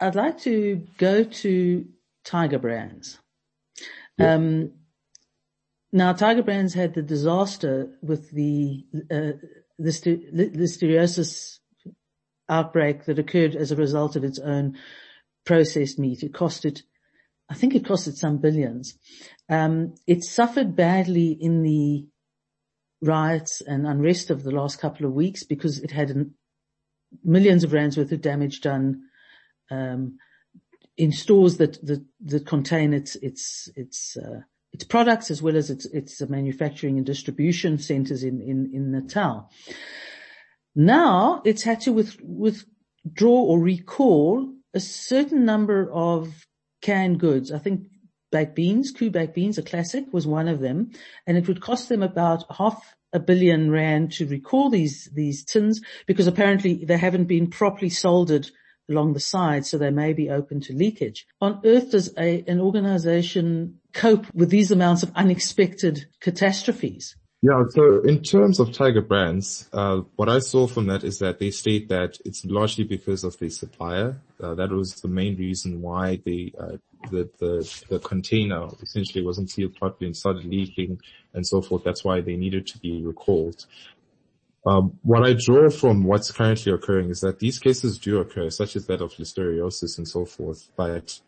I'd 0.00 0.14
like 0.14 0.38
to 0.40 0.86
go 0.98 1.24
to 1.24 1.86
Tiger 2.24 2.58
Brands. 2.58 3.18
Um, 4.18 4.72
now, 5.94 6.12
Tiger 6.12 6.42
Brands 6.42 6.74
had 6.74 6.94
the 6.94 7.02
disaster 7.02 7.88
with 8.02 8.28
the 8.32 8.84
uh, 9.12 9.38
listeriosis 9.80 11.60
outbreak 12.48 13.04
that 13.04 13.20
occurred 13.20 13.54
as 13.54 13.70
a 13.70 13.76
result 13.76 14.16
of 14.16 14.24
its 14.24 14.40
own 14.40 14.76
processed 15.46 16.00
meat. 16.00 16.24
It 16.24 16.34
cost 16.34 16.64
it, 16.64 16.82
I 17.48 17.54
think 17.54 17.76
it 17.76 17.86
cost 17.86 18.08
it 18.08 18.16
some 18.16 18.38
billions. 18.38 18.98
Um, 19.48 19.94
it 20.04 20.24
suffered 20.24 20.74
badly 20.74 21.28
in 21.30 21.62
the 21.62 22.08
riots 23.00 23.60
and 23.60 23.86
unrest 23.86 24.30
of 24.30 24.42
the 24.42 24.50
last 24.50 24.80
couple 24.80 25.06
of 25.06 25.12
weeks 25.12 25.44
because 25.44 25.78
it 25.78 25.92
had 25.92 26.10
an, 26.10 26.34
millions 27.22 27.62
of 27.62 27.72
rands 27.72 27.96
worth 27.96 28.10
of 28.10 28.20
damage 28.20 28.62
done 28.62 29.02
um, 29.70 30.18
in 30.96 31.12
stores 31.12 31.58
that 31.58 31.74
that, 31.86 32.04
that 32.24 32.46
contain 32.46 32.92
its 32.92 33.14
its 33.14 33.68
its 33.76 34.16
uh, 34.16 34.40
its 34.74 34.84
products 34.84 35.30
as 35.30 35.40
well 35.40 35.56
as 35.56 35.70
its, 35.70 35.86
its 35.86 36.20
manufacturing 36.28 36.96
and 36.96 37.06
distribution 37.06 37.78
centers 37.78 38.24
in, 38.24 38.42
in, 38.42 38.70
in 38.74 38.90
Natal. 38.90 39.48
Now 40.74 41.42
it's 41.44 41.62
had 41.62 41.80
to 41.82 41.92
with, 41.92 42.18
withdraw 42.20 43.40
or 43.40 43.60
recall 43.60 44.52
a 44.74 44.80
certain 44.80 45.44
number 45.44 45.88
of 45.92 46.44
canned 46.82 47.20
goods. 47.20 47.52
I 47.52 47.58
think 47.58 47.86
baked 48.32 48.56
beans, 48.56 48.90
Koo 48.90 49.10
baked 49.10 49.36
beans, 49.36 49.58
a 49.58 49.62
classic 49.62 50.06
was 50.12 50.26
one 50.26 50.48
of 50.48 50.58
them. 50.58 50.90
And 51.24 51.36
it 51.36 51.46
would 51.46 51.60
cost 51.60 51.88
them 51.88 52.02
about 52.02 52.44
half 52.50 52.96
a 53.12 53.20
billion 53.20 53.70
rand 53.70 54.10
to 54.14 54.26
recall 54.26 54.70
these, 54.70 55.08
these 55.14 55.44
tins 55.44 55.82
because 56.08 56.26
apparently 56.26 56.84
they 56.84 56.98
haven't 56.98 57.26
been 57.26 57.48
properly 57.48 57.90
soldered 57.90 58.50
along 58.88 59.12
the 59.12 59.20
side, 59.20 59.66
so 59.66 59.78
they 59.78 59.90
may 59.90 60.12
be 60.12 60.30
open 60.30 60.60
to 60.62 60.72
leakage. 60.72 61.26
On 61.40 61.60
earth 61.64 61.90
does 61.90 62.12
a, 62.18 62.44
an 62.46 62.60
organization 62.60 63.80
cope 63.92 64.26
with 64.34 64.50
these 64.50 64.70
amounts 64.70 65.02
of 65.02 65.12
unexpected 65.14 66.06
catastrophes? 66.20 67.16
Yeah, 67.42 67.62
so 67.68 68.00
in 68.00 68.22
terms 68.22 68.58
of 68.58 68.72
Tiger 68.72 69.02
Brands, 69.02 69.68
uh, 69.70 70.00
what 70.16 70.30
I 70.30 70.38
saw 70.38 70.66
from 70.66 70.86
that 70.86 71.04
is 71.04 71.18
that 71.18 71.38
they 71.38 71.50
state 71.50 71.90
that 71.90 72.18
it's 72.24 72.42
largely 72.46 72.84
because 72.84 73.22
of 73.22 73.38
the 73.38 73.50
supplier. 73.50 74.18
Uh, 74.42 74.54
that 74.54 74.70
was 74.70 74.94
the 75.02 75.08
main 75.08 75.36
reason 75.36 75.82
why 75.82 76.20
the, 76.24 76.54
uh, 76.58 76.76
the, 77.10 77.28
the, 77.38 77.84
the 77.90 77.98
container 77.98 78.68
essentially 78.80 79.22
wasn't 79.22 79.50
sealed 79.50 79.76
properly 79.76 80.06
and 80.06 80.16
started 80.16 80.46
leaking 80.46 80.98
and 81.34 81.46
so 81.46 81.60
forth. 81.60 81.84
That's 81.84 82.02
why 82.02 82.22
they 82.22 82.36
needed 82.36 82.66
to 82.68 82.78
be 82.78 83.02
recalled. 83.04 83.66
Um, 84.66 84.98
what 85.02 85.24
I 85.24 85.34
draw 85.34 85.68
from 85.68 86.04
what's 86.04 86.30
currently 86.30 86.72
occurring 86.72 87.10
is 87.10 87.20
that 87.20 87.38
these 87.38 87.58
cases 87.58 87.98
do 87.98 88.18
occur, 88.18 88.48
such 88.50 88.76
as 88.76 88.86
that 88.86 89.02
of 89.02 89.12
listeriosis 89.14 89.98
and 89.98 90.08
so 90.08 90.24
forth, 90.24 90.70
but 90.76 91.20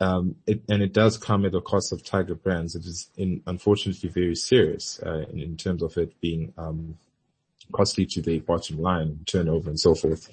um, 0.00 0.36
it, 0.46 0.62
and 0.68 0.82
it 0.82 0.92
does 0.92 1.16
come 1.16 1.44
at 1.44 1.54
a 1.54 1.60
cost 1.60 1.92
of 1.92 2.04
Tiger 2.04 2.34
Brands. 2.34 2.74
It 2.74 2.84
is 2.84 3.10
in, 3.16 3.42
unfortunately 3.46 4.08
very 4.08 4.34
serious 4.34 5.00
uh, 5.04 5.24
in, 5.32 5.40
in, 5.40 5.56
terms 5.56 5.82
of 5.82 5.96
it 5.96 6.20
being 6.20 6.52
um, 6.58 6.96
costly 7.72 8.06
to 8.06 8.22
the 8.22 8.40
bottom 8.40 8.80
line, 8.80 9.20
turnover, 9.26 9.70
and 9.70 9.78
so 9.78 9.94
forth. 9.94 10.28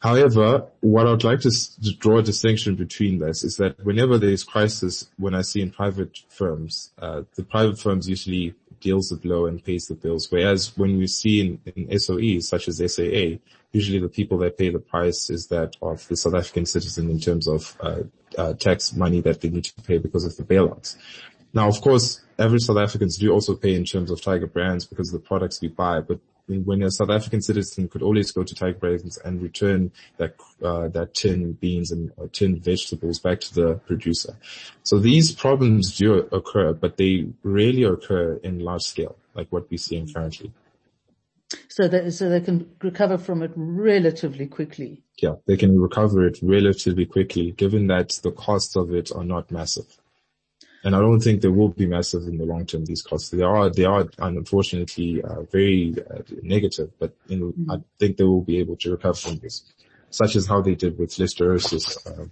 However, 0.00 0.66
what 0.80 1.06
I'd 1.06 1.24
like 1.24 1.40
to, 1.40 1.48
s- 1.48 1.78
to 1.82 1.94
draw 1.94 2.18
a 2.18 2.22
distinction 2.22 2.74
between 2.74 3.18
this 3.20 3.42
is 3.42 3.56
that 3.56 3.82
whenever 3.84 4.18
there 4.18 4.30
is 4.30 4.44
crisis, 4.44 5.08
when 5.16 5.34
I 5.34 5.40
see 5.40 5.62
in 5.62 5.70
private 5.70 6.18
firms, 6.28 6.92
uh, 6.98 7.22
the 7.36 7.42
private 7.42 7.78
firms 7.78 8.06
usually 8.06 8.54
deals 8.84 9.08
the 9.08 9.16
blow 9.16 9.46
and 9.46 9.64
pays 9.64 9.86
the 9.86 9.94
bills. 9.94 10.30
Whereas 10.30 10.76
when 10.76 10.98
we 10.98 11.06
see 11.06 11.40
in, 11.40 11.60
in 11.74 11.98
SOEs 11.98 12.42
such 12.42 12.68
as 12.68 12.76
SAA, 12.94 13.40
usually 13.72 13.98
the 13.98 14.14
people 14.18 14.38
that 14.38 14.58
pay 14.58 14.68
the 14.68 14.78
price 14.78 15.30
is 15.30 15.48
that 15.48 15.74
of 15.80 16.06
the 16.08 16.16
South 16.16 16.34
African 16.34 16.66
citizen 16.66 17.10
in 17.10 17.18
terms 17.18 17.48
of 17.48 17.76
uh, 17.80 18.02
uh, 18.36 18.52
tax 18.54 18.92
money 18.92 19.20
that 19.22 19.40
they 19.40 19.48
need 19.48 19.64
to 19.64 19.82
pay 19.82 19.98
because 19.98 20.24
of 20.24 20.36
the 20.36 20.44
bailouts. 20.44 20.96
Now, 21.54 21.66
of 21.68 21.80
course, 21.80 22.20
average 22.38 22.64
South 22.64 22.76
Africans 22.86 23.16
do 23.16 23.32
also 23.32 23.54
pay 23.56 23.74
in 23.74 23.84
terms 23.84 24.10
of 24.10 24.20
Tiger 24.20 24.46
brands 24.46 24.84
because 24.84 25.12
of 25.12 25.20
the 25.20 25.26
products 25.26 25.60
we 25.62 25.68
buy, 25.68 26.00
but 26.00 26.20
when 26.46 26.82
a 26.82 26.90
South 26.90 27.10
African 27.10 27.40
citizen 27.40 27.88
could 27.88 28.02
always 28.02 28.30
go 28.30 28.42
to 28.42 28.54
Tiger 28.54 28.78
Brands 28.78 29.18
and 29.24 29.40
return 29.40 29.92
that 30.18 30.34
uh, 30.62 30.88
that 30.88 31.14
tin 31.14 31.52
beans 31.52 31.90
and 31.90 32.12
uh, 32.20 32.26
tin 32.32 32.60
vegetables 32.60 33.18
back 33.18 33.40
to 33.40 33.54
the 33.54 33.74
producer. 33.86 34.36
So 34.82 34.98
these 34.98 35.32
problems 35.32 35.96
do 35.96 36.14
occur, 36.32 36.74
but 36.74 36.96
they 36.96 37.26
rarely 37.42 37.84
occur 37.84 38.36
in 38.42 38.58
large 38.60 38.82
scale, 38.82 39.16
like 39.34 39.48
what 39.50 39.70
we're 39.70 39.78
seeing 39.78 40.12
currently. 40.12 40.52
So 41.68 41.88
that 41.88 42.12
so 42.12 42.28
they 42.28 42.40
can 42.40 42.70
recover 42.82 43.18
from 43.18 43.42
it 43.42 43.52
relatively 43.54 44.46
quickly. 44.46 45.02
Yeah, 45.18 45.34
they 45.46 45.56
can 45.56 45.80
recover 45.80 46.26
it 46.26 46.38
relatively 46.42 47.06
quickly, 47.06 47.52
given 47.52 47.86
that 47.86 48.10
the 48.22 48.32
costs 48.32 48.76
of 48.76 48.92
it 48.92 49.12
are 49.12 49.24
not 49.24 49.50
massive 49.50 49.98
and 50.84 50.94
I 50.94 51.00
don't 51.00 51.20
think 51.20 51.40
they 51.40 51.48
will 51.48 51.70
be 51.70 51.86
massive 51.86 52.24
in 52.24 52.36
the 52.36 52.44
long 52.44 52.66
term. 52.66 52.84
These 52.84 53.02
costs 53.02 53.30
they 53.30 53.42
are 53.42 53.70
they 53.70 53.84
are 53.84 54.06
unfortunately 54.18 55.22
uh, 55.22 55.42
very 55.50 55.94
uh, 55.98 56.22
negative, 56.42 56.90
but 56.98 57.16
you 57.26 57.38
know, 57.38 57.46
mm-hmm. 57.46 57.70
I 57.70 57.76
think 57.98 58.18
they 58.18 58.24
will 58.24 58.42
be 58.42 58.58
able 58.58 58.76
to 58.76 58.90
recover 58.92 59.14
from 59.14 59.38
this, 59.38 59.64
such 60.10 60.36
as 60.36 60.46
how 60.46 60.60
they 60.60 60.74
did 60.74 60.98
with 60.98 61.10
listeriosis 61.10 62.06
uh, 62.06 62.26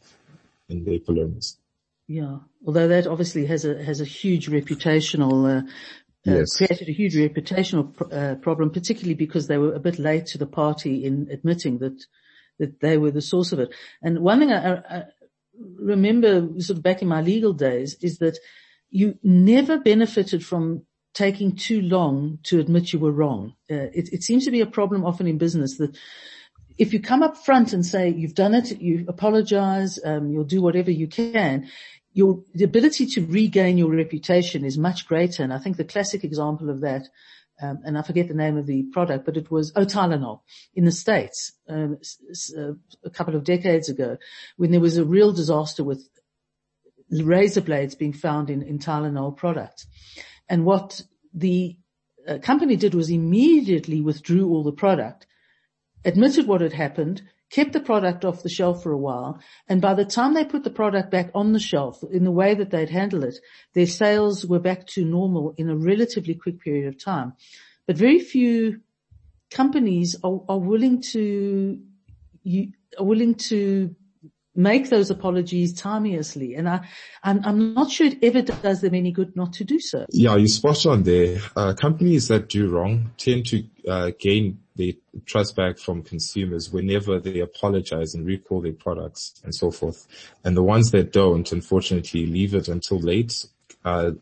in 0.68 0.85
the 0.85 0.99
polonies. 0.99 1.56
Yeah, 2.06 2.38
although 2.66 2.88
that 2.88 3.06
obviously 3.06 3.47
has 3.47 3.64
a 3.64 3.82
has 3.82 4.00
a 4.00 4.04
huge 4.04 4.49
reputational. 4.49 5.62
Uh, 5.62 5.66
uh 6.25 6.38
yes. 6.38 6.56
created 6.56 6.88
a 6.88 6.92
huge 6.92 7.16
reputational 7.16 7.97
pr- 7.97 8.14
uh, 8.14 8.35
problem, 8.37 8.71
particularly 8.71 9.14
because 9.14 9.49
they 9.49 9.59
were 9.59 9.75
a 9.75 9.80
bit 9.80 9.99
late 9.99 10.26
to 10.26 10.38
the 10.38 10.47
party 10.47 11.04
in 11.04 11.28
admitting 11.32 11.78
that 11.78 12.04
that 12.59 12.80
they 12.80 12.99
were 12.99 13.11
the 13.11 13.23
source 13.23 13.50
of 13.52 13.59
it. 13.59 13.75
And 14.02 14.21
one 14.21 14.38
thing 14.38 14.52
I, 14.52 14.75
I, 14.75 15.04
remember 15.78 16.49
sort 16.59 16.78
of 16.78 16.83
back 16.83 17.02
in 17.02 17.09
my 17.09 17.21
legal 17.21 17.52
days 17.52 17.97
is 18.00 18.19
that 18.19 18.38
you 18.90 19.19
never 19.23 19.78
benefited 19.78 20.45
from 20.45 20.83
taking 21.14 21.57
too 21.57 21.83
long 21.83 22.38
to 22.45 22.61
admit 22.61 22.92
you 22.92 22.99
were 22.99 23.12
wrong. 23.12 23.54
Uh, 23.71 23.88
it, 23.95 24.12
it, 24.12 24.23
seems 24.23 24.45
to 24.45 24.50
be 24.50 24.61
a 24.61 24.66
problem 24.66 25.04
often 25.04 25.26
in 25.26 25.38
business 25.38 25.76
that 25.78 25.97
if 26.78 26.92
you 26.92 27.00
come 27.00 27.23
up 27.23 27.37
front 27.37 27.73
and 27.73 27.85
say 27.85 28.09
you've 28.09 28.35
done 28.35 28.54
it, 28.54 28.81
you 28.81 29.04
apologize, 29.09 29.99
um, 30.04 30.31
you'll 30.31 30.45
do 30.45 30.62
whatever 30.62 30.90
you 30.90 31.07
can, 31.07 31.69
your 32.14 32.42
the 32.54 32.64
ability 32.64 33.07
to 33.07 33.26
regain 33.26 33.78
your 33.78 33.90
reputation 33.90 34.64
is 34.64 34.78
much 34.78 35.07
greater. 35.07 35.42
And 35.42 35.52
I 35.52 35.59
think 35.59 35.76
the 35.76 35.85
classic 35.85 36.25
example 36.25 36.71
of 36.71 36.81
that 36.81 37.09
um, 37.62 37.81
and 37.85 37.97
I 37.97 38.02
forget 38.02 38.28
the 38.28 38.35
name 38.35 38.57
of 38.57 38.66
the 38.66 38.83
product, 38.92 39.25
but 39.25 39.37
it 39.37 39.50
was 39.50 39.73
Otylenol 39.73 40.40
in 40.75 40.85
the 40.85 40.92
States 40.92 41.52
um, 41.69 41.99
uh, 42.59 42.73
a 43.04 43.11
couple 43.11 43.37
of 43.37 43.45
decades 43.45 43.88
ago 43.88 44.19
when 44.57 44.71
there 44.73 44.81
was 44.81 44.97
a 44.97 45.04
real 45.04 45.33
disaster 45.33 45.85
with 45.85 46.09
razor 47.11 47.61
blades 47.61 47.95
being 47.95 48.12
found 48.12 48.50
in, 48.50 48.62
in 48.62 48.78
Tylenol 48.78 49.37
products. 49.37 49.87
And 50.49 50.64
what 50.64 51.02
the 51.35 51.76
uh, 52.26 52.38
company 52.38 52.76
did 52.76 52.95
was 52.95 53.11
immediately 53.11 54.00
withdrew 54.00 54.49
all 54.49 54.64
the 54.64 54.73
product, 54.73 55.26
admitted 56.04 56.47
what 56.47 56.61
had 56.61 56.73
happened, 56.73 57.23
kept 57.52 57.73
the 57.73 57.80
product 57.80 58.25
off 58.25 58.42
the 58.42 58.49
shelf 58.49 58.82
for 58.82 58.90
a 58.90 58.99
while, 58.99 59.38
and 59.68 59.80
by 59.80 59.94
the 59.94 60.04
time 60.04 60.35
they 60.35 60.44
put 60.44 60.64
the 60.64 60.71
product 60.71 61.11
back 61.11 61.30
on 61.35 61.52
the 61.52 61.61
shelf 61.61 62.02
in 62.11 62.25
the 62.25 62.30
way 62.32 62.54
that 62.54 62.71
they'd 62.71 62.88
handle 62.90 63.23
it, 63.23 63.37
their 63.75 63.87
sales 63.87 64.44
were 64.44 64.59
back 64.59 64.87
to 64.87 65.04
normal 65.04 65.54
in 65.59 65.68
a 65.68 65.76
relatively 65.76 66.35
quick 66.35 66.61
period 66.61 66.88
of 66.88 67.02
time. 67.02 67.35
But 67.87 67.97
very 67.97 68.21
few 68.21 68.80
companies 69.50 70.16
are, 70.25 70.40
are 70.49 70.59
willing 70.59 71.02
to, 71.12 71.78
you, 72.42 72.73
are 72.99 73.04
willing 73.04 73.35
to 73.35 73.94
make 74.54 74.88
those 74.88 75.11
apologies 75.11 75.75
timeously. 75.75 76.54
And 76.54 76.68
I, 76.68 76.87
I'm, 77.23 77.44
I'm, 77.44 77.75
not 77.75 77.90
sure 77.90 78.06
it 78.06 78.18
ever 78.23 78.42
does 78.42 78.80
them 78.80 78.94
any 78.94 79.12
good 79.12 79.35
not 79.37 79.54
to 79.54 79.64
do 79.64 79.80
so. 79.80 80.06
Yeah, 80.11 80.37
you're 80.37 80.49
spot 80.49 80.85
on 80.87 81.02
there. 81.02 81.38
Uh, 81.56 81.75
companies 81.75 82.28
that 82.28 82.49
do 82.49 82.68
wrong 82.68 83.12
tend 83.16 83.47
to 83.47 83.64
uh, 83.88 84.11
gain 84.18 84.62
the 84.76 84.99
trust 85.26 85.57
back 85.57 85.79
from 85.79 86.02
consumers 86.02 86.73
whenever 86.73 87.19
they 87.19 87.41
apologize 87.41 88.14
and 88.14 88.26
recall 88.26 88.61
their 88.61 88.73
products 88.73 89.41
and 89.45 89.55
so 89.55 89.71
forth. 89.71 90.07
And 90.45 90.57
the 90.57 90.62
ones 90.62 90.91
that 90.93 91.12
don't, 91.12 91.50
unfortunately, 91.52 92.26
leave 92.26 92.55
it 92.55 92.69
until 92.69 92.99
late. 92.99 93.47
Uh, 93.85 94.12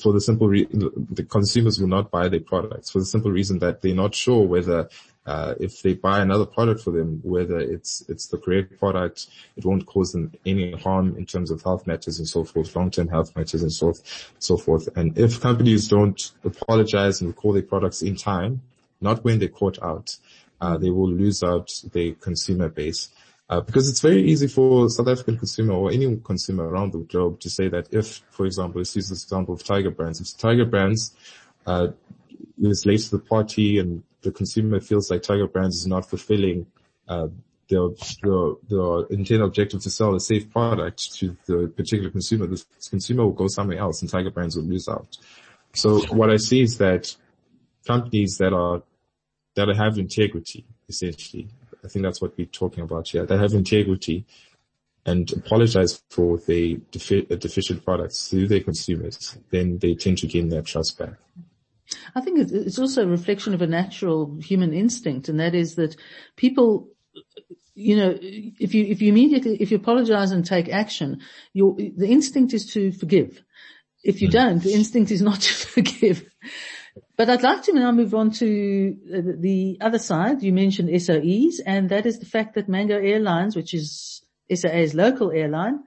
for 0.00 0.12
the 0.12 0.20
simple 0.20 0.48
reason, 0.48 1.06
the 1.10 1.24
consumers 1.24 1.80
will 1.80 1.88
not 1.88 2.10
buy 2.10 2.28
their 2.28 2.40
products 2.40 2.90
for 2.90 3.00
the 3.00 3.04
simple 3.04 3.32
reason 3.32 3.58
that 3.58 3.82
they're 3.82 3.94
not 3.94 4.14
sure 4.14 4.46
whether 4.46 4.88
uh, 5.28 5.54
if 5.60 5.82
they 5.82 5.92
buy 5.92 6.20
another 6.20 6.46
product 6.46 6.80
for 6.80 6.90
them, 6.90 7.20
whether 7.22 7.58
it's 7.58 8.02
it's 8.08 8.28
the 8.28 8.38
correct 8.38 8.78
product, 8.78 9.26
it 9.56 9.64
won't 9.64 9.84
cause 9.84 10.12
them 10.12 10.32
any 10.46 10.72
harm 10.72 11.16
in 11.18 11.26
terms 11.26 11.50
of 11.50 11.60
health 11.62 11.86
matters 11.86 12.18
and 12.18 12.26
so 12.26 12.44
forth, 12.44 12.74
long-term 12.74 13.08
health 13.08 13.36
matters 13.36 13.60
and 13.60 13.70
so 13.70 13.92
forth 13.92 14.30
and 14.32 14.42
so 14.42 14.56
forth. 14.56 14.88
And 14.96 15.18
if 15.18 15.40
companies 15.40 15.86
don't 15.88 16.18
apologize 16.44 17.20
and 17.20 17.28
recall 17.28 17.52
their 17.52 17.62
products 17.62 18.00
in 18.00 18.16
time, 18.16 18.62
not 19.00 19.24
when 19.24 19.38
they're 19.38 19.48
caught 19.48 19.82
out. 19.82 20.16
Uh, 20.60 20.76
they 20.76 20.90
will 20.90 21.10
lose 21.10 21.42
out 21.42 21.70
their 21.92 22.14
consumer 22.14 22.68
base. 22.68 23.10
Uh, 23.50 23.60
because 23.60 23.88
it's 23.88 24.00
very 24.00 24.22
easy 24.22 24.46
for 24.46 24.90
South 24.90 25.08
African 25.08 25.38
consumer 25.38 25.72
or 25.72 25.90
any 25.90 26.16
consumer 26.18 26.68
around 26.68 26.92
the 26.92 26.98
globe 26.98 27.40
to 27.40 27.48
say 27.48 27.68
that 27.68 27.88
if, 27.92 28.22
for 28.30 28.44
example, 28.44 28.78
let's 28.80 28.94
use 28.94 29.08
this 29.08 29.22
example 29.22 29.54
of 29.54 29.64
Tiger 29.64 29.90
Brands. 29.90 30.20
If 30.20 30.36
Tiger 30.36 30.66
Brands 30.66 31.14
uh, 31.66 31.88
is 32.60 32.84
late 32.84 33.00
to 33.00 33.10
the 33.12 33.18
party 33.20 33.78
and 33.78 34.02
the 34.20 34.32
consumer 34.32 34.80
feels 34.80 35.10
like 35.10 35.22
Tiger 35.22 35.46
Brands 35.46 35.76
is 35.76 35.86
not 35.86 36.08
fulfilling 36.10 36.66
uh, 37.08 37.28
their, 37.70 37.88
their, 38.22 38.52
their 38.68 39.06
intended 39.10 39.42
objective 39.42 39.82
to 39.82 39.90
sell 39.90 40.14
a 40.14 40.20
safe 40.20 40.50
product 40.50 41.14
to 41.14 41.36
the 41.46 41.72
particular 41.74 42.10
consumer, 42.10 42.46
the 42.46 42.62
consumer 42.90 43.24
will 43.24 43.32
go 43.32 43.46
somewhere 43.48 43.78
else 43.78 44.02
and 44.02 44.10
Tiger 44.10 44.30
Brands 44.30 44.56
will 44.56 44.64
lose 44.64 44.88
out. 44.88 45.16
So 45.74 46.00
what 46.14 46.30
I 46.30 46.36
see 46.36 46.62
is 46.62 46.78
that 46.78 47.14
companies 47.88 48.36
that 48.38 48.52
are 48.52 48.82
that 49.56 49.68
have 49.74 49.98
integrity, 49.98 50.64
essentially. 50.88 51.48
I 51.84 51.88
think 51.88 52.04
that's 52.04 52.20
what 52.22 52.36
we're 52.36 52.58
talking 52.62 52.84
about 52.84 53.08
here. 53.08 53.26
That 53.26 53.40
have 53.40 53.54
integrity 53.54 54.24
and 55.04 55.32
apologize 55.32 56.02
for 56.10 56.38
the 56.38 56.80
defi- 56.92 57.26
deficient 57.46 57.84
products 57.84 58.28
to 58.30 58.46
their 58.46 58.60
consumers, 58.60 59.38
then 59.50 59.78
they 59.78 59.94
tend 59.94 60.18
to 60.18 60.26
gain 60.26 60.48
their 60.50 60.62
trust 60.62 60.98
back. 60.98 61.14
I 62.14 62.20
think 62.20 62.52
it's 62.52 62.78
also 62.78 63.02
a 63.02 63.06
reflection 63.06 63.54
of 63.54 63.62
a 63.62 63.66
natural 63.66 64.38
human 64.40 64.74
instinct, 64.74 65.28
and 65.28 65.40
that 65.40 65.54
is 65.54 65.76
that 65.76 65.96
people, 66.36 66.88
you 67.74 67.96
know, 67.96 68.10
if 68.20 68.74
you 68.74 68.84
if 68.84 69.00
you 69.00 69.08
immediately 69.08 69.56
if 69.62 69.70
you 69.70 69.78
apologize 69.78 70.30
and 70.30 70.44
take 70.44 70.68
action, 70.68 71.20
your 71.54 71.74
the 71.74 72.08
instinct 72.08 72.52
is 72.52 72.66
to 72.74 72.92
forgive. 72.92 73.42
If 74.04 74.20
you 74.20 74.28
mm. 74.28 74.32
don't, 74.32 74.62
the 74.62 74.74
instinct 74.74 75.10
is 75.10 75.22
not 75.22 75.40
to 75.48 75.54
forgive. 75.54 76.28
But 77.16 77.30
I'd 77.30 77.42
like 77.42 77.62
to 77.64 77.72
now 77.72 77.92
move 77.92 78.14
on 78.14 78.30
to 78.32 78.96
the 79.40 79.78
other 79.80 79.98
side. 79.98 80.42
You 80.42 80.52
mentioned 80.52 80.88
SOEs, 80.88 81.60
and 81.64 81.88
that 81.90 82.06
is 82.06 82.18
the 82.18 82.26
fact 82.26 82.54
that 82.54 82.68
Mango 82.68 82.98
Airlines, 82.98 83.56
which 83.56 83.74
is 83.74 84.22
SAA's 84.52 84.94
local 84.94 85.30
airline, 85.30 85.80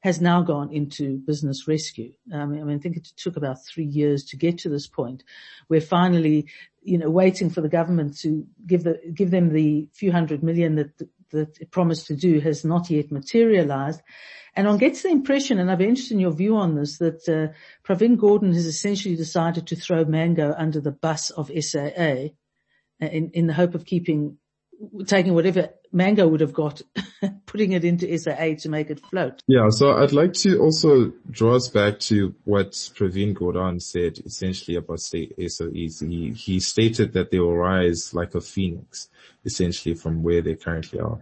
has 0.00 0.20
now 0.20 0.42
gone 0.42 0.70
into 0.70 1.16
business 1.26 1.66
rescue. 1.66 2.12
Um, 2.30 2.52
I 2.52 2.62
mean, 2.62 2.76
I 2.76 2.78
think 2.78 2.98
it 2.98 3.08
took 3.16 3.38
about 3.38 3.64
three 3.64 3.86
years 3.86 4.24
to 4.24 4.36
get 4.36 4.58
to 4.58 4.68
this 4.68 4.86
point 4.86 5.24
where 5.68 5.80
finally, 5.80 6.46
you 6.82 6.98
know, 6.98 7.08
waiting 7.08 7.48
for 7.48 7.62
the 7.62 7.70
government 7.70 8.18
to 8.18 8.46
give 8.66 8.84
the, 8.84 9.00
give 9.14 9.30
them 9.30 9.50
the 9.50 9.88
few 9.94 10.12
hundred 10.12 10.42
million 10.42 10.74
that, 10.74 10.90
that 11.34 11.58
it 11.60 11.70
promised 11.70 12.06
to 12.06 12.16
do 12.16 12.40
has 12.40 12.64
not 12.64 12.90
yet 12.90 13.12
materialized. 13.12 14.00
And 14.56 14.66
one 14.66 14.78
gets 14.78 15.02
the 15.02 15.08
impression, 15.08 15.58
and 15.58 15.70
I'd 15.70 15.78
be 15.78 15.84
interested 15.84 16.14
in 16.14 16.20
your 16.20 16.32
view 16.32 16.56
on 16.56 16.76
this, 16.76 16.98
that 16.98 17.28
uh, 17.28 17.52
Pravin 17.86 18.16
Gordhan 18.16 18.54
has 18.54 18.66
essentially 18.66 19.16
decided 19.16 19.66
to 19.66 19.76
throw 19.76 20.04
Mango 20.04 20.54
under 20.56 20.80
the 20.80 20.92
bus 20.92 21.30
of 21.30 21.50
SAA 21.50 22.28
in, 23.00 23.30
in 23.34 23.46
the 23.46 23.54
hope 23.54 23.74
of 23.74 23.84
keeping, 23.84 24.38
taking 25.06 25.34
whatever 25.34 25.70
Mango 25.92 26.28
would 26.28 26.40
have 26.40 26.52
got, 26.52 26.82
putting 27.54 27.70
it 27.70 27.84
into 27.84 28.18
SAA 28.18 28.56
to 28.58 28.68
make 28.68 28.90
it 28.90 28.98
float. 28.98 29.40
Yeah, 29.46 29.68
so 29.68 29.92
I'd 29.92 30.10
like 30.10 30.32
to 30.32 30.58
also 30.58 31.12
draw 31.30 31.54
us 31.54 31.68
back 31.68 32.00
to 32.00 32.34
what 32.42 32.72
Pravin 32.72 33.32
Gordhan 33.32 33.80
said 33.80 34.18
essentially 34.26 34.76
about 34.76 34.98
SOEs. 34.98 36.00
He, 36.00 36.32
he 36.32 36.58
stated 36.58 37.12
that 37.12 37.30
they 37.30 37.38
will 37.38 37.56
rise 37.56 38.12
like 38.12 38.34
a 38.34 38.40
phoenix, 38.40 39.08
essentially 39.44 39.94
from 39.94 40.24
where 40.24 40.42
they 40.42 40.56
currently 40.56 40.98
are. 40.98 41.20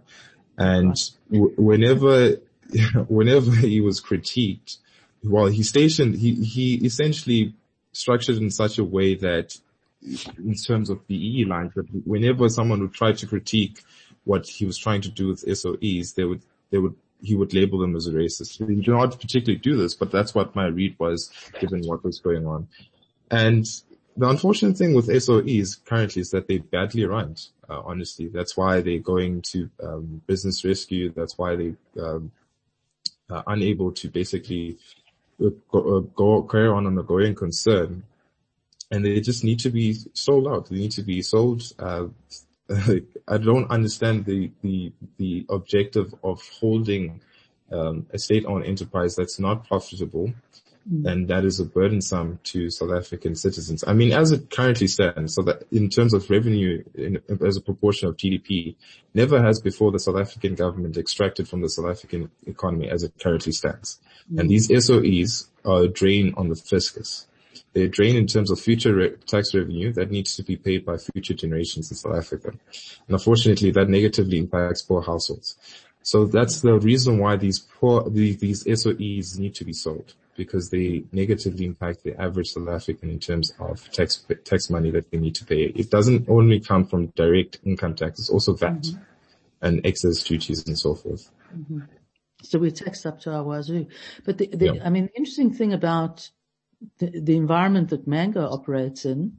And 0.57 0.97
w- 1.31 1.53
whenever 1.59 2.39
whenever 3.09 3.51
he 3.51 3.83
was 3.83 4.01
critiqued, 4.01 4.79
well, 5.23 5.49
he 5.49 5.63
stationed, 5.63 6.15
he, 6.17 6.33
he 6.33 6.77
essentially 6.77 7.55
structured 7.93 8.39
in 8.39 8.51
such 8.51 8.79
a 8.79 8.85
way 8.85 9.17
that 9.17 9.55
in 10.03 10.55
terms 10.55 10.89
of 10.89 11.01
the 11.09 11.19
BE 11.19 11.45
lines, 11.45 11.75
that 11.75 11.85
whenever 12.07 12.49
someone 12.49 12.81
would 12.81 12.95
try 12.95 13.13
to 13.13 13.27
critique 13.27 13.83
what 14.25 14.47
he 14.47 14.65
was 14.65 14.79
trying 14.79 15.01
to 15.03 15.11
do 15.11 15.29
with 15.29 15.45
SOEs, 15.45 16.15
they 16.15 16.25
would, 16.25 16.43
they 16.71 16.79
would, 16.79 16.95
he 17.23 17.35
would 17.35 17.55
label 17.55 17.79
them 17.79 17.97
as 17.97 18.07
a 18.07 18.13
racist. 18.13 18.59
He 18.59 18.75
did 18.75 18.89
not 18.89 19.21
particularly 19.21 19.59
do 19.59 19.77
this, 19.77 19.95
but 19.95 20.11
that's 20.11 20.35
what 20.35 20.55
my 20.57 20.67
read 20.67 20.97
was 20.99 21.31
given 21.61 21.83
what 21.87 22.05
was 22.05 22.21
going 22.21 22.47
on. 22.47 22.69
And 23.31 23.67
the 24.17 24.29
unfortunate 24.29 24.77
thing 24.77 24.95
with 24.95 25.09
SOEs 25.09 25.85
currently 25.85 26.21
is 26.21 26.31
that 26.31 26.47
they're 26.49 26.61
badly 26.61 27.05
run. 27.05 27.37
Uh, 27.69 27.81
honestly, 27.85 28.29
that's 28.29 28.57
why 28.57 28.81
they're 28.81 28.99
going 28.99 29.41
to 29.43 29.71
um, 29.83 30.23
business 30.27 30.65
rescue. 30.65 31.11
That's 31.11 31.39
why 31.39 31.57
they 31.57 31.75
um, 32.01 32.31
are 33.31 33.45
unable 33.47 33.93
to 33.93 34.09
basically 34.09 34.77
uh, 35.43 35.51
go, 35.71 35.97
uh, 35.97 36.01
go 36.01 36.43
carry 36.43 36.69
on 36.69 36.87
on 36.87 36.99
a 36.99 37.03
going 37.03 37.35
concern, 37.35 38.03
and 38.91 39.05
they 39.05 39.21
just 39.21 39.45
need 39.45 39.61
to 39.61 39.71
be 39.71 39.97
sold 40.13 40.47
out. 40.47 40.69
They 40.69 40.77
need 40.77 40.93
to 40.93 41.03
be 41.03 41.23
sold. 41.23 41.63
Uh, 41.79 42.07
I 43.29 43.39
don't 43.39 43.71
understand 43.71 44.25
the 44.25 44.51
the 44.63 44.93
the 45.19 45.47
objective 45.49 46.15
of 46.23 46.43
holding 46.61 47.21
um, 47.71 48.07
a 48.13 48.19
state-owned 48.19 48.67
enterprise 48.67 49.17
that's 49.17 49.39
not 49.39 49.67
profitable 49.67 50.33
Mm. 50.91 51.07
and 51.07 51.29
that 51.29 51.45
is 51.45 51.61
a 51.61 51.65
burdensome 51.65 52.41
to 52.43 52.69
South 52.69 52.91
African 52.91 53.37
citizens. 53.37 53.85
I 53.87 53.93
mean, 53.93 54.13
as 54.13 54.33
it 54.33 54.51
currently 54.51 54.89
stands, 54.89 55.35
so 55.35 55.43
that 55.43 55.63
in 55.71 55.89
terms 55.89 56.13
of 56.13 56.29
revenue 56.29 56.83
in, 56.95 57.23
as 57.47 57.57
a 57.57 57.61
proportion 57.61 58.09
of 58.09 58.17
GDP, 58.17 58.75
never 59.15 59.41
has 59.41 59.61
before 59.61 59.93
the 59.93 60.01
South 60.01 60.17
African 60.17 60.57
government 60.57 60.97
extracted 60.97 61.49
from 61.49 61.61
the 61.61 61.69
South 61.69 61.89
African 61.89 62.33
economy 62.47 62.89
as 62.89 63.05
it 63.05 63.13
currently 63.23 63.53
stands. 63.53 64.01
Mm. 64.33 64.41
And 64.41 64.51
these 64.51 64.69
SOEs 64.71 65.47
are 65.65 65.83
a 65.83 65.89
drain 65.89 66.35
on 66.37 66.49
the 66.49 66.57
fiscus. 66.57 67.29
They're 67.73 67.85
a 67.85 67.89
drain 67.89 68.17
in 68.17 68.27
terms 68.27 68.51
of 68.51 68.61
future 68.61 68.95
re- 68.95 69.17
tax 69.27 69.55
revenue 69.55 69.93
that 69.95 70.11
needs 70.11 70.37
to 70.37 70.43
be 70.43 70.57
paid 70.57 70.85
by 70.85 70.99
future 70.99 71.35
generations 71.35 71.91
in 71.91 71.97
South 71.97 72.17
Africa. 72.17 72.49
And 72.49 72.61
unfortunately, 73.09 73.71
that 73.73 73.89
negatively 73.89 74.39
impacts 74.39 74.83
poor 74.83 75.03
households. 75.03 75.57
So 76.03 76.27
that's 76.27 76.61
the 76.61 76.79
reason 76.79 77.19
why 77.19 77.37
these 77.37 77.61
poor, 77.61 78.09
these, 78.11 78.39
these 78.39 78.65
SOEs 78.65 79.39
need 79.39 79.55
to 79.55 79.65
be 79.65 79.73
sold 79.73 80.15
because 80.37 80.71
they 80.71 81.05
negatively 81.13 81.67
impact 81.67 82.05
the 82.05 82.21
average 82.21 82.49
South 82.49 82.69
African 82.69 83.11
in 83.11 83.19
terms 83.19 83.53
of 83.61 83.91
tax 83.93 84.25
tax 84.45 84.71
money 84.71 84.91
that 84.91 85.11
they 85.11 85.19
need 85.19 85.35
to 85.37 85.45
pay. 85.45 85.65
It 85.65 85.91
doesn't 85.91 86.29
only 86.29 86.61
come 86.61 86.87
from 86.87 87.07
direct 87.09 87.61
income 87.65 87.95
tax; 87.95 88.19
it's 88.19 88.31
also 88.31 88.55
VAT 88.55 88.73
mm-hmm. 88.73 89.03
and 89.61 89.87
excise 89.87 90.23
duties 90.23 90.67
and 90.67 90.79
so 90.79 90.95
forth. 90.95 91.31
Mm-hmm. 91.55 91.81
So 92.43 92.59
we're 92.59 92.71
taxed 92.71 93.07
up 93.07 93.21
to 93.21 93.33
our 93.33 93.45
wazoo. 93.45 93.87
But 94.25 94.39
the, 94.39 94.49
the 94.49 94.75
yeah. 94.75 94.83
I 94.85 94.91
mean, 94.91 95.07
the 95.07 95.17
interesting 95.17 95.53
thing 95.53 95.73
about 95.73 96.31
the, 96.99 97.37
environment 97.37 97.91
that 97.91 98.07
Mango 98.07 98.49
operates 98.49 99.05
in 99.05 99.39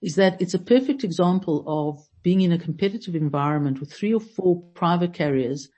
is 0.00 0.16
that 0.16 0.40
it's 0.40 0.54
a 0.54 0.58
perfect 0.58 1.04
example 1.04 1.64
of 1.66 2.06
being 2.22 2.40
in 2.40 2.52
a 2.52 2.58
competitive 2.58 3.14
environment 3.14 3.80
with 3.80 3.92
three 3.92 4.14
or 4.14 4.20
four 4.20 4.62
private 4.74 5.12
carriers 5.12 5.68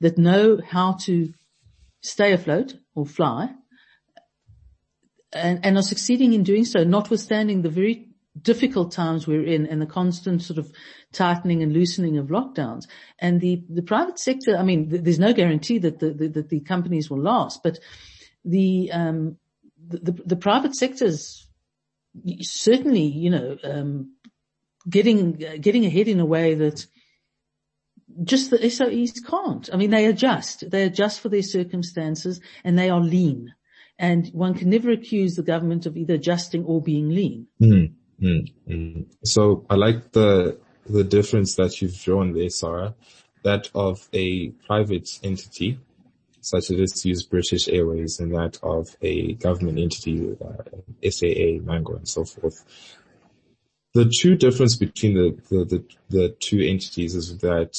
that 0.00 0.18
know 0.18 0.60
how 0.66 0.92
to 0.92 1.32
stay 2.00 2.32
afloat 2.32 2.74
or 2.94 3.06
fly 3.06 3.50
and, 5.32 5.64
and 5.64 5.76
are 5.76 5.82
succeeding 5.82 6.32
in 6.32 6.42
doing 6.42 6.64
so, 6.64 6.84
notwithstanding 6.84 7.62
the 7.62 7.70
very 7.70 8.08
difficult 8.40 8.92
times 8.92 9.26
we're 9.26 9.44
in 9.44 9.66
and 9.66 9.80
the 9.80 9.86
constant 9.86 10.42
sort 10.42 10.58
of 10.58 10.70
tightening 11.12 11.62
and 11.62 11.72
loosening 11.72 12.18
of 12.18 12.26
lockdowns. 12.26 12.84
And 13.18 13.40
the, 13.40 13.64
the 13.68 13.82
private 13.82 14.18
sector, 14.18 14.56
I 14.56 14.62
mean, 14.62 14.90
th- 14.90 15.02
there's 15.02 15.18
no 15.18 15.32
guarantee 15.32 15.78
that 15.78 15.98
the, 15.98 16.12
the, 16.12 16.28
that 16.28 16.48
the 16.48 16.60
companies 16.60 17.10
will 17.10 17.22
last, 17.22 17.62
but 17.62 17.78
the, 18.44 18.90
um, 18.92 19.38
the, 19.88 20.12
the, 20.24 20.36
private 20.36 20.74
sectors 20.74 21.46
certainly, 22.40 23.02
you 23.02 23.30
know, 23.30 23.56
um, 23.62 24.14
getting, 24.88 25.44
uh, 25.44 25.56
getting 25.60 25.84
ahead 25.84 26.08
in 26.08 26.20
a 26.20 26.26
way 26.26 26.54
that 26.54 26.86
just 28.22 28.50
the 28.50 28.58
SOEs 28.58 29.20
can't. 29.26 29.68
I 29.72 29.76
mean, 29.76 29.90
they 29.90 30.06
adjust, 30.06 30.70
they 30.70 30.84
adjust 30.84 31.20
for 31.20 31.28
their 31.28 31.42
circumstances 31.42 32.40
and 32.64 32.78
they 32.78 32.90
are 32.90 33.00
lean 33.00 33.54
and 33.98 34.28
one 34.28 34.54
can 34.54 34.70
never 34.70 34.90
accuse 34.90 35.34
the 35.34 35.42
government 35.42 35.86
of 35.86 35.96
either 35.96 36.14
adjusting 36.14 36.64
or 36.64 36.82
being 36.82 37.08
lean. 37.08 37.46
Mm, 37.60 37.92
mm, 38.20 38.52
mm. 38.68 39.06
So 39.24 39.64
I 39.70 39.74
like 39.74 40.12
the 40.12 40.58
the 40.88 41.04
difference 41.04 41.56
that 41.56 41.80
you've 41.80 42.00
drawn 42.00 42.32
there, 42.32 42.48
Sarah, 42.48 42.94
that 43.42 43.70
of 43.74 44.08
a 44.12 44.50
private 44.66 45.08
entity, 45.22 45.80
such 46.46 46.70
as 46.70 46.78
let's 46.78 47.04
use 47.04 47.22
British 47.24 47.68
Airways, 47.68 48.20
and 48.20 48.32
that 48.34 48.58
of 48.62 48.96
a 49.02 49.34
government 49.34 49.78
entity, 49.78 50.36
uh, 50.40 51.10
SAA, 51.10 51.60
Mango, 51.62 51.96
and 51.96 52.08
so 52.08 52.24
forth. 52.24 52.64
The 53.94 54.08
true 54.08 54.36
difference 54.36 54.76
between 54.76 55.14
the, 55.14 55.36
the, 55.48 55.64
the, 55.64 55.84
the 56.10 56.28
two 56.38 56.60
entities 56.60 57.14
is 57.14 57.38
that 57.38 57.76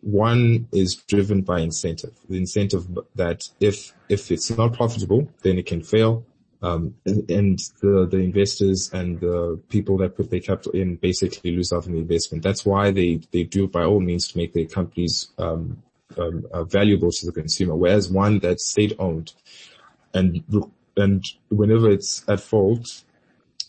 one 0.00 0.68
is 0.72 0.96
driven 0.96 1.42
by 1.42 1.60
incentive. 1.60 2.14
The 2.28 2.38
incentive 2.38 2.86
that 3.16 3.42
if, 3.60 3.92
if 4.08 4.30
it's 4.30 4.50
not 4.56 4.72
profitable, 4.72 5.28
then 5.42 5.58
it 5.58 5.66
can 5.66 5.82
fail. 5.82 6.24
Um, 6.62 6.94
and, 7.06 7.58
the, 7.82 8.08
the 8.10 8.18
investors 8.18 8.90
and 8.92 9.20
the 9.20 9.60
people 9.68 9.98
that 9.98 10.16
put 10.16 10.30
their 10.30 10.40
capital 10.40 10.72
in 10.72 10.96
basically 10.96 11.52
lose 11.52 11.72
out 11.72 11.86
on 11.86 11.92
the 11.92 11.98
investment. 11.98 12.42
That's 12.42 12.64
why 12.64 12.90
they, 12.90 13.20
they 13.32 13.44
do 13.44 13.68
by 13.68 13.84
all 13.84 14.00
means 14.00 14.28
to 14.28 14.38
make 14.38 14.54
their 14.54 14.66
companies, 14.66 15.28
um, 15.38 15.82
um, 16.16 16.46
uh, 16.52 16.64
valuable 16.64 17.10
to 17.10 17.26
the 17.26 17.32
consumer. 17.32 17.74
Whereas 17.74 18.08
one 18.08 18.38
that's 18.38 18.64
state 18.64 18.94
owned 18.98 19.32
and, 20.14 20.42
and 20.96 21.24
whenever 21.48 21.90
it's 21.90 22.24
at 22.28 22.40
fault, 22.40 23.04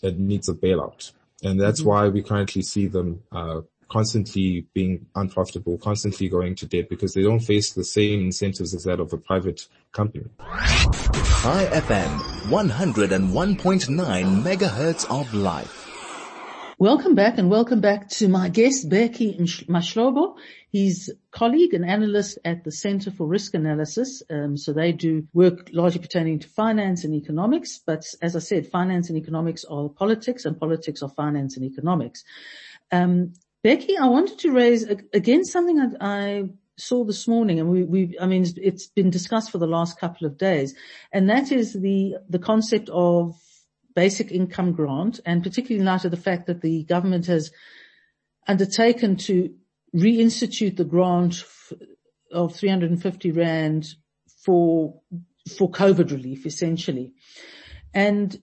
it 0.02 0.18
needs 0.18 0.48
a 0.48 0.54
bailout. 0.54 1.12
And 1.42 1.60
that's 1.60 1.82
why 1.82 2.08
we 2.08 2.22
currently 2.22 2.62
see 2.62 2.86
them, 2.86 3.22
uh, 3.32 3.62
constantly 3.88 4.66
being 4.72 5.06
unprofitable, 5.16 5.78
constantly 5.78 6.28
going 6.28 6.54
to 6.54 6.66
debt 6.66 6.88
because 6.88 7.14
they 7.14 7.22
don't 7.22 7.40
face 7.40 7.72
the 7.72 7.84
same 7.84 8.20
incentives 8.20 8.74
as 8.74 8.84
that 8.84 9.00
of 9.00 9.12
a 9.12 9.16
private 9.18 9.66
company. 9.92 10.26
Chai 10.38 11.66
FM, 11.72 12.18
101.9 12.48 14.42
megahertz 14.42 15.10
of 15.10 15.34
life. 15.34 15.79
Welcome 16.80 17.14
back 17.14 17.36
and 17.36 17.50
welcome 17.50 17.82
back 17.82 18.08
to 18.08 18.26
my 18.26 18.48
guest, 18.48 18.88
Bheki 18.88 19.38
Mahlobo. 19.66 20.36
He's 20.70 21.10
colleague 21.30 21.74
and 21.74 21.84
analyst 21.84 22.38
at 22.42 22.64
the 22.64 22.72
Center 22.72 23.10
for 23.10 23.26
Risk 23.26 23.52
Analysis. 23.52 24.22
Um, 24.30 24.56
so 24.56 24.72
they 24.72 24.92
do 24.92 25.28
work 25.34 25.68
largely 25.74 26.00
pertaining 26.00 26.38
to 26.38 26.48
finance 26.48 27.04
and 27.04 27.14
economics. 27.14 27.80
But 27.84 28.06
as 28.22 28.34
I 28.34 28.38
said, 28.38 28.66
finance 28.66 29.10
and 29.10 29.18
economics 29.18 29.62
are 29.66 29.90
politics 29.90 30.46
and 30.46 30.58
politics 30.58 31.02
are 31.02 31.10
finance 31.10 31.58
and 31.58 31.66
economics. 31.66 32.24
Um, 32.90 33.34
Bheki, 33.62 33.98
I 34.00 34.08
wanted 34.08 34.38
to 34.38 34.50
raise 34.50 34.84
again 34.84 35.44
something 35.44 35.96
I 36.00 36.44
saw 36.78 37.04
this 37.04 37.28
morning 37.28 37.60
and 37.60 37.68
we, 37.68 37.84
we, 37.84 38.16
I 38.18 38.24
mean, 38.24 38.46
it's 38.56 38.86
been 38.86 39.10
discussed 39.10 39.50
for 39.50 39.58
the 39.58 39.66
last 39.66 40.00
couple 40.00 40.26
of 40.26 40.38
days 40.38 40.74
and 41.12 41.28
that 41.28 41.52
is 41.52 41.74
the, 41.74 42.14
the 42.30 42.38
concept 42.38 42.88
of 42.88 43.38
basic 43.94 44.30
income 44.30 44.72
grant 44.72 45.20
and 45.24 45.42
particularly 45.42 45.80
in 45.80 45.86
light 45.86 46.04
of 46.04 46.10
the 46.10 46.16
fact 46.16 46.46
that 46.46 46.60
the 46.60 46.84
government 46.84 47.26
has 47.26 47.50
undertaken 48.46 49.16
to 49.16 49.54
reinstitute 49.94 50.76
the 50.76 50.84
grant 50.84 51.44
of 52.32 52.54
350 52.54 53.32
rand 53.32 53.94
for, 54.44 55.00
for 55.56 55.70
COVID 55.70 56.10
relief 56.10 56.46
essentially. 56.46 57.12
And 57.92 58.40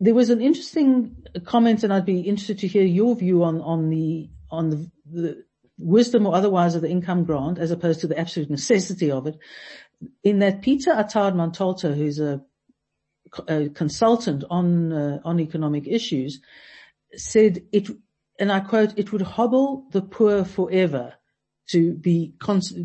there 0.00 0.14
was 0.14 0.30
an 0.30 0.40
interesting 0.40 1.16
comment 1.44 1.82
and 1.82 1.92
I'd 1.92 2.06
be 2.06 2.20
interested 2.20 2.58
to 2.60 2.68
hear 2.68 2.84
your 2.84 3.14
view 3.16 3.44
on, 3.44 3.60
on 3.60 3.90
the, 3.90 4.30
on 4.50 4.70
the, 4.70 4.90
the 5.10 5.44
wisdom 5.78 6.26
or 6.26 6.34
otherwise 6.34 6.74
of 6.74 6.82
the 6.82 6.90
income 6.90 7.24
grant 7.24 7.58
as 7.58 7.70
opposed 7.70 8.00
to 8.00 8.06
the 8.06 8.18
absolute 8.18 8.50
necessity 8.50 9.10
of 9.10 9.26
it. 9.26 9.38
In 10.22 10.40
that 10.40 10.62
Peter 10.62 10.90
Attard 10.90 11.34
Montalto, 11.34 11.94
who's 11.94 12.18
a, 12.18 12.42
a 13.48 13.68
consultant 13.68 14.44
on, 14.50 14.92
uh, 14.92 15.18
on 15.24 15.40
economic 15.40 15.86
issues 15.86 16.40
said 17.14 17.62
it, 17.72 17.88
and 18.38 18.52
I 18.52 18.60
quote, 18.60 18.98
it 18.98 19.12
would 19.12 19.22
hobble 19.22 19.86
the 19.92 20.02
poor 20.02 20.44
forever 20.44 21.14
to 21.68 21.94
be, 21.94 22.34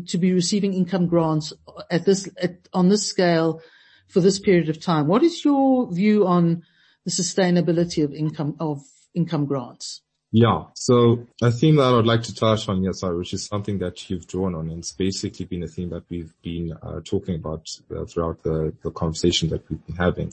to 0.08 0.18
be 0.18 0.32
receiving 0.32 0.74
income 0.74 1.06
grants 1.06 1.52
at 1.90 2.04
this, 2.04 2.28
at, 2.40 2.68
on 2.72 2.88
this 2.88 3.06
scale 3.06 3.60
for 4.08 4.20
this 4.20 4.38
period 4.38 4.68
of 4.68 4.80
time. 4.80 5.06
What 5.06 5.22
is 5.22 5.44
your 5.44 5.92
view 5.92 6.26
on 6.26 6.62
the 7.04 7.10
sustainability 7.10 8.04
of 8.04 8.12
income, 8.12 8.56
of 8.58 8.82
income 9.14 9.46
grants? 9.46 10.02
Yeah. 10.34 10.64
So 10.72 11.26
a 11.42 11.50
theme 11.50 11.76
that 11.76 11.82
I 11.82 11.92
would 11.92 12.06
like 12.06 12.22
to 12.22 12.34
touch 12.34 12.66
on, 12.66 12.82
yes, 12.82 13.02
which 13.02 13.34
is 13.34 13.44
something 13.44 13.78
that 13.80 14.08
you've 14.08 14.26
drawn 14.26 14.54
on, 14.54 14.70
and 14.70 14.78
it's 14.78 14.92
basically 14.92 15.44
been 15.44 15.62
a 15.62 15.68
theme 15.68 15.90
that 15.90 16.04
we've 16.08 16.32
been 16.40 16.72
uh, 16.82 17.00
talking 17.04 17.34
about 17.34 17.66
uh, 17.94 18.06
throughout 18.06 18.42
the, 18.42 18.72
the 18.82 18.90
conversation 18.92 19.50
that 19.50 19.68
we've 19.68 19.86
been 19.86 19.96
having, 19.96 20.32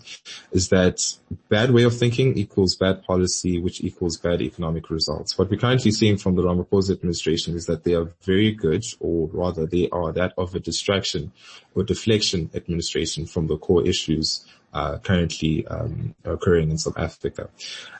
is 0.54 0.70
that 0.70 1.02
bad 1.50 1.72
way 1.72 1.84
of 1.84 1.98
thinking 1.98 2.38
equals 2.38 2.78
bad 2.78 3.04
policy, 3.04 3.60
which 3.60 3.84
equals 3.84 4.16
bad 4.16 4.42
economic 4.42 4.90
results. 4.90 5.38
What 5.38 5.52
we're 5.52 5.60
currently 5.60 5.92
seeing 5.92 6.16
from 6.16 6.36
the 6.36 6.44
Ramaphosa 6.44 6.92
administration 6.92 7.58
is 7.58 7.66
that 7.66 7.84
they 7.84 7.94
are 7.94 8.10
very 8.22 8.54
good, 8.54 8.86
or 9.02 9.28
rather 9.34 9.66
they 9.66 9.90
are 9.90 10.14
that 10.14 10.32
of 10.38 10.56
a 10.56 10.62
distraction 10.62 11.34
or 11.76 11.84
deflection 11.84 12.50
administration 12.54 13.26
from 13.26 13.48
the 13.48 13.58
core 13.58 13.86
issues 13.86 14.46
uh, 14.73 14.97
currently 14.99 15.65
um, 15.67 16.15
occurring 16.23 16.71
in 16.71 16.77
South 16.77 16.97
Africa. 16.97 17.49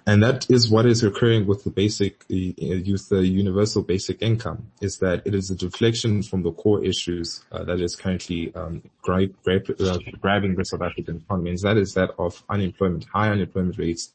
And 0.06 0.24
that 0.24 0.50
is 0.50 0.70
what 0.70 0.86
is 0.86 1.04
occurring 1.04 1.48
with 1.48 1.64
the 1.64 1.70
basic, 1.70 2.26
with 2.30 3.10
the 3.10 3.26
universal 3.26 3.84
basic 3.84 4.22
income, 4.22 4.72
is 4.82 4.98
that 5.00 5.22
it 5.26 5.36
is 5.36 5.50
a 5.50 5.56
deflection 5.56 6.24
from 6.24 6.44
the 6.44 6.52
core 6.52 6.84
issues 6.84 7.44
uh, 7.52 7.64
that 7.64 7.80
is 7.80 7.96
currently 7.96 8.54
um, 8.56 8.84
gra- 9.02 9.28
gra- 9.44 9.62
uh, 9.80 9.98
grabbing 10.22 10.56
the 10.56 10.66
South 10.66 10.82
African 10.82 11.18
economy, 11.18 11.52
and 11.52 11.60
that 11.60 11.78
is 11.78 11.94
that 11.94 12.12
of 12.18 12.44
unemployment, 12.50 13.06
high 13.14 13.30
unemployment 13.30 13.78
rates, 13.78 14.14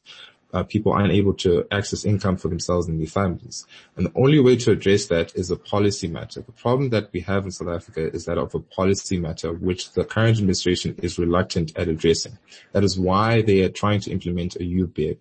uh, 0.55 0.63
people 0.63 0.95
unable 0.95 1.33
to 1.33 1.67
access 1.69 2.05
income 2.05 2.37
for 2.37 2.47
themselves 2.47 2.87
and 2.87 2.97
their 2.97 3.07
families. 3.07 3.67
And 3.97 4.05
the 4.05 4.11
only 4.15 4.39
way 4.39 4.55
to 4.55 4.71
address 4.71 5.07
that 5.07 5.35
is 5.35 5.51
a 5.51 5.57
policy 5.57 6.07
matter. 6.07 6.41
The 6.41 6.53
problem 6.53 6.89
that 6.91 7.09
we 7.11 7.19
have 7.21 7.43
in 7.43 7.51
South 7.51 7.67
Africa 7.67 8.09
is 8.15 8.23
that 8.25 8.37
of 8.37 8.55
a 8.55 8.59
policy 8.59 9.19
matter 9.19 9.51
which 9.51 9.91
the 9.91 10.05
current 10.05 10.37
administration 10.37 10.95
is 11.03 11.19
reluctant 11.19 11.77
at 11.77 11.89
addressing. 11.89 12.37
That 12.71 12.85
is 12.85 12.97
why 12.97 13.41
they 13.41 13.63
are 13.63 13.69
trying 13.69 13.99
to 14.01 14.11
implement 14.11 14.55
a 14.55 14.59
UBIC 14.59 15.17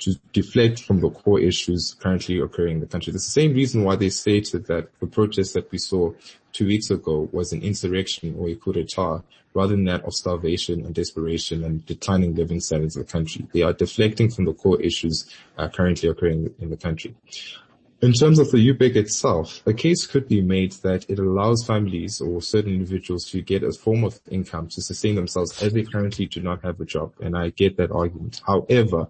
to 0.00 0.16
deflect 0.32 0.82
from 0.82 1.00
the 1.00 1.10
core 1.10 1.38
issues 1.38 1.94
currently 2.00 2.40
occurring 2.40 2.74
in 2.74 2.80
the 2.80 2.86
country. 2.86 3.12
It's 3.12 3.26
the 3.26 3.40
same 3.40 3.54
reason 3.54 3.84
why 3.84 3.94
they 3.94 4.10
stated 4.10 4.66
that 4.66 4.88
the 4.98 5.06
protest 5.06 5.54
that 5.54 5.70
we 5.70 5.78
saw 5.78 6.12
two 6.52 6.66
weeks 6.66 6.90
ago 6.90 7.28
was 7.30 7.52
an 7.52 7.62
insurrection 7.62 8.34
or 8.36 8.48
a 8.48 8.56
coup 8.56 8.72
d'etat 8.72 9.22
rather 9.54 9.74
than 9.74 9.84
that 9.84 10.04
of 10.04 10.14
starvation 10.14 10.84
and 10.84 10.94
desperation 10.94 11.64
and 11.64 11.86
declining 11.86 12.34
living 12.34 12.60
standards 12.60 12.96
of 12.96 13.06
the 13.06 13.12
country. 13.12 13.46
They 13.52 13.62
are 13.62 13.72
deflecting 13.72 14.30
from 14.30 14.44
the 14.44 14.52
core 14.52 14.80
issues 14.80 15.26
uh, 15.56 15.68
currently 15.68 16.08
occurring 16.08 16.54
in 16.58 16.70
the 16.70 16.76
country. 16.76 17.14
In 18.02 18.12
terms 18.12 18.38
of 18.38 18.50
the 18.50 18.58
UBIC 18.58 18.96
itself, 18.96 19.62
a 19.64 19.72
case 19.72 20.06
could 20.06 20.28
be 20.28 20.42
made 20.42 20.72
that 20.82 21.08
it 21.08 21.18
allows 21.18 21.64
families 21.64 22.20
or 22.20 22.42
certain 22.42 22.74
individuals 22.74 23.24
to 23.30 23.40
get 23.40 23.62
a 23.62 23.72
form 23.72 24.04
of 24.04 24.20
income 24.30 24.68
to 24.68 24.82
sustain 24.82 25.14
themselves 25.14 25.62
as 25.62 25.72
they 25.72 25.84
currently 25.84 26.26
do 26.26 26.42
not 26.42 26.62
have 26.62 26.78
a 26.80 26.84
job. 26.84 27.14
And 27.20 27.34
I 27.34 27.48
get 27.48 27.78
that 27.78 27.90
argument. 27.90 28.42
However, 28.46 29.08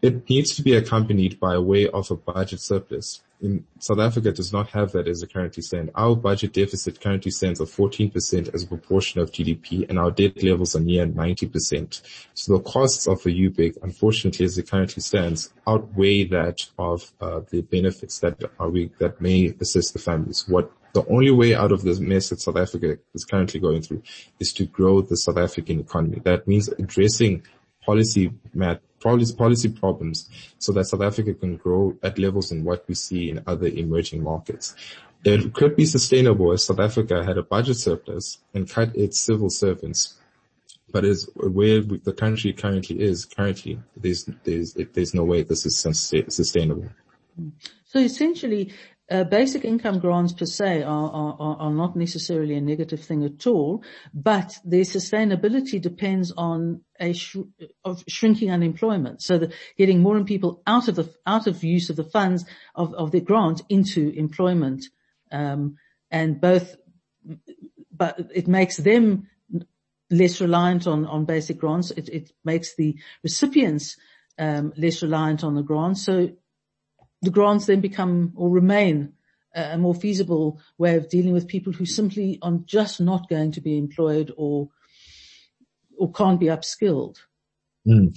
it 0.00 0.30
needs 0.30 0.54
to 0.56 0.62
be 0.62 0.74
accompanied 0.76 1.38
by 1.38 1.56
a 1.56 1.60
way 1.60 1.88
of 1.88 2.10
a 2.10 2.16
budget 2.16 2.60
surplus. 2.60 3.20
In 3.40 3.66
South 3.78 3.98
Africa 3.98 4.32
does 4.32 4.52
not 4.52 4.70
have 4.70 4.92
that 4.92 5.06
as 5.06 5.22
it 5.22 5.32
currently 5.32 5.62
stands. 5.62 5.92
Our 5.94 6.16
budget 6.16 6.54
deficit 6.54 7.00
currently 7.00 7.30
stands 7.30 7.60
at 7.60 7.68
14% 7.68 8.54
as 8.54 8.62
a 8.62 8.66
proportion 8.66 9.20
of 9.20 9.30
GDP 9.30 9.88
and 9.88 9.98
our 9.98 10.10
debt 10.10 10.42
levels 10.42 10.74
are 10.74 10.80
near 10.80 11.06
90%. 11.06 12.00
So 12.32 12.56
the 12.56 12.62
costs 12.62 13.06
of 13.06 13.24
a 13.26 13.28
UBIC, 13.28 13.76
unfortunately 13.82 14.46
as 14.46 14.56
it 14.56 14.70
currently 14.70 15.02
stands, 15.02 15.52
outweigh 15.66 16.24
that 16.24 16.58
of 16.78 17.12
uh, 17.20 17.40
the 17.50 17.60
benefits 17.62 18.20
that 18.20 18.42
are 18.58 18.70
we, 18.70 18.90
that 18.98 19.20
may 19.20 19.54
assist 19.60 19.92
the 19.92 19.98
families. 19.98 20.44
What 20.48 20.72
the 20.94 21.06
only 21.08 21.30
way 21.30 21.54
out 21.54 21.72
of 21.72 21.82
this 21.82 22.00
mess 22.00 22.30
that 22.30 22.40
South 22.40 22.56
Africa 22.56 22.96
is 23.14 23.26
currently 23.26 23.60
going 23.60 23.82
through 23.82 24.02
is 24.40 24.54
to 24.54 24.64
grow 24.64 25.02
the 25.02 25.16
South 25.16 25.36
African 25.36 25.78
economy. 25.78 26.22
That 26.24 26.48
means 26.48 26.68
addressing 26.68 27.42
policy 27.84 28.32
mat, 28.54 28.80
policy, 29.00 29.34
policy 29.34 29.68
problems 29.68 30.28
so 30.58 30.72
that 30.72 30.86
South 30.86 31.02
Africa 31.02 31.34
can 31.34 31.56
grow 31.56 31.96
at 32.02 32.18
levels 32.18 32.52
in 32.52 32.64
what 32.64 32.86
we 32.88 32.94
see 32.94 33.30
in 33.30 33.42
other 33.46 33.66
emerging 33.66 34.22
markets. 34.22 34.74
It 35.24 35.54
could 35.54 35.74
be 35.76 35.86
sustainable 35.86 36.52
if 36.52 36.60
South 36.60 36.78
Africa 36.78 37.24
had 37.24 37.38
a 37.38 37.42
budget 37.42 37.76
surplus 37.76 38.38
and 38.54 38.68
cut 38.68 38.94
its 38.96 39.18
civil 39.18 39.50
servants 39.50 40.18
but 40.90 41.04
as 41.04 41.28
where 41.36 41.82
the 41.82 42.12
country 42.12 42.52
currently 42.52 43.00
is 43.00 43.24
currently 43.24 43.78
there's 43.96 44.24
there's 44.44 44.74
there's 44.94 45.14
no 45.14 45.24
way 45.24 45.42
this 45.42 45.66
is 45.66 45.76
sustainable 45.76 46.88
so 47.84 47.98
essentially 47.98 48.72
uh, 49.10 49.24
basic 49.24 49.64
income 49.64 50.00
grants 50.00 50.32
per 50.32 50.46
se 50.46 50.82
are, 50.82 51.10
are, 51.10 51.56
are 51.58 51.70
not 51.70 51.94
necessarily 51.94 52.54
a 52.56 52.60
negative 52.60 53.00
thing 53.00 53.24
at 53.24 53.46
all, 53.46 53.84
but 54.12 54.58
their 54.64 54.82
sustainability 54.82 55.80
depends 55.80 56.32
on 56.36 56.82
a 56.98 57.12
sh- 57.12 57.36
of 57.84 58.02
shrinking 58.08 58.50
unemployment. 58.50 59.22
So 59.22 59.48
getting 59.78 60.00
more 60.00 60.16
and 60.16 60.26
people 60.26 60.62
out 60.66 60.88
of 60.88 60.96
the 60.96 61.12
out 61.24 61.46
of 61.46 61.62
use 61.62 61.88
of 61.88 61.96
the 61.96 62.04
funds 62.04 62.44
of, 62.74 62.94
of 62.94 63.12
their 63.12 63.20
grant 63.20 63.62
into 63.68 64.10
employment, 64.10 64.86
um, 65.30 65.76
and 66.10 66.40
both, 66.40 66.76
but 67.92 68.18
it 68.34 68.48
makes 68.48 68.76
them 68.76 69.28
less 70.10 70.40
reliant 70.40 70.86
on 70.88 71.06
on 71.06 71.26
basic 71.26 71.58
grants. 71.58 71.92
It, 71.92 72.08
it 72.08 72.32
makes 72.44 72.74
the 72.74 72.96
recipients 73.22 73.96
um, 74.38 74.72
less 74.76 75.02
reliant 75.02 75.44
on 75.44 75.54
the 75.54 75.62
grants. 75.62 76.04
So 76.04 76.30
the 77.22 77.30
grants 77.30 77.66
then 77.66 77.80
become 77.80 78.32
or 78.36 78.50
remain 78.50 79.12
a 79.54 79.78
more 79.78 79.94
feasible 79.94 80.60
way 80.76 80.96
of 80.96 81.08
dealing 81.08 81.32
with 81.32 81.48
people 81.48 81.72
who 81.72 81.86
simply 81.86 82.38
are 82.42 82.58
just 82.66 83.00
not 83.00 83.28
going 83.28 83.52
to 83.52 83.60
be 83.60 83.78
employed 83.78 84.32
or 84.36 84.68
or 85.98 86.12
can't 86.12 86.38
be 86.38 86.46
upskilled. 86.46 87.16
Mm. 87.86 88.14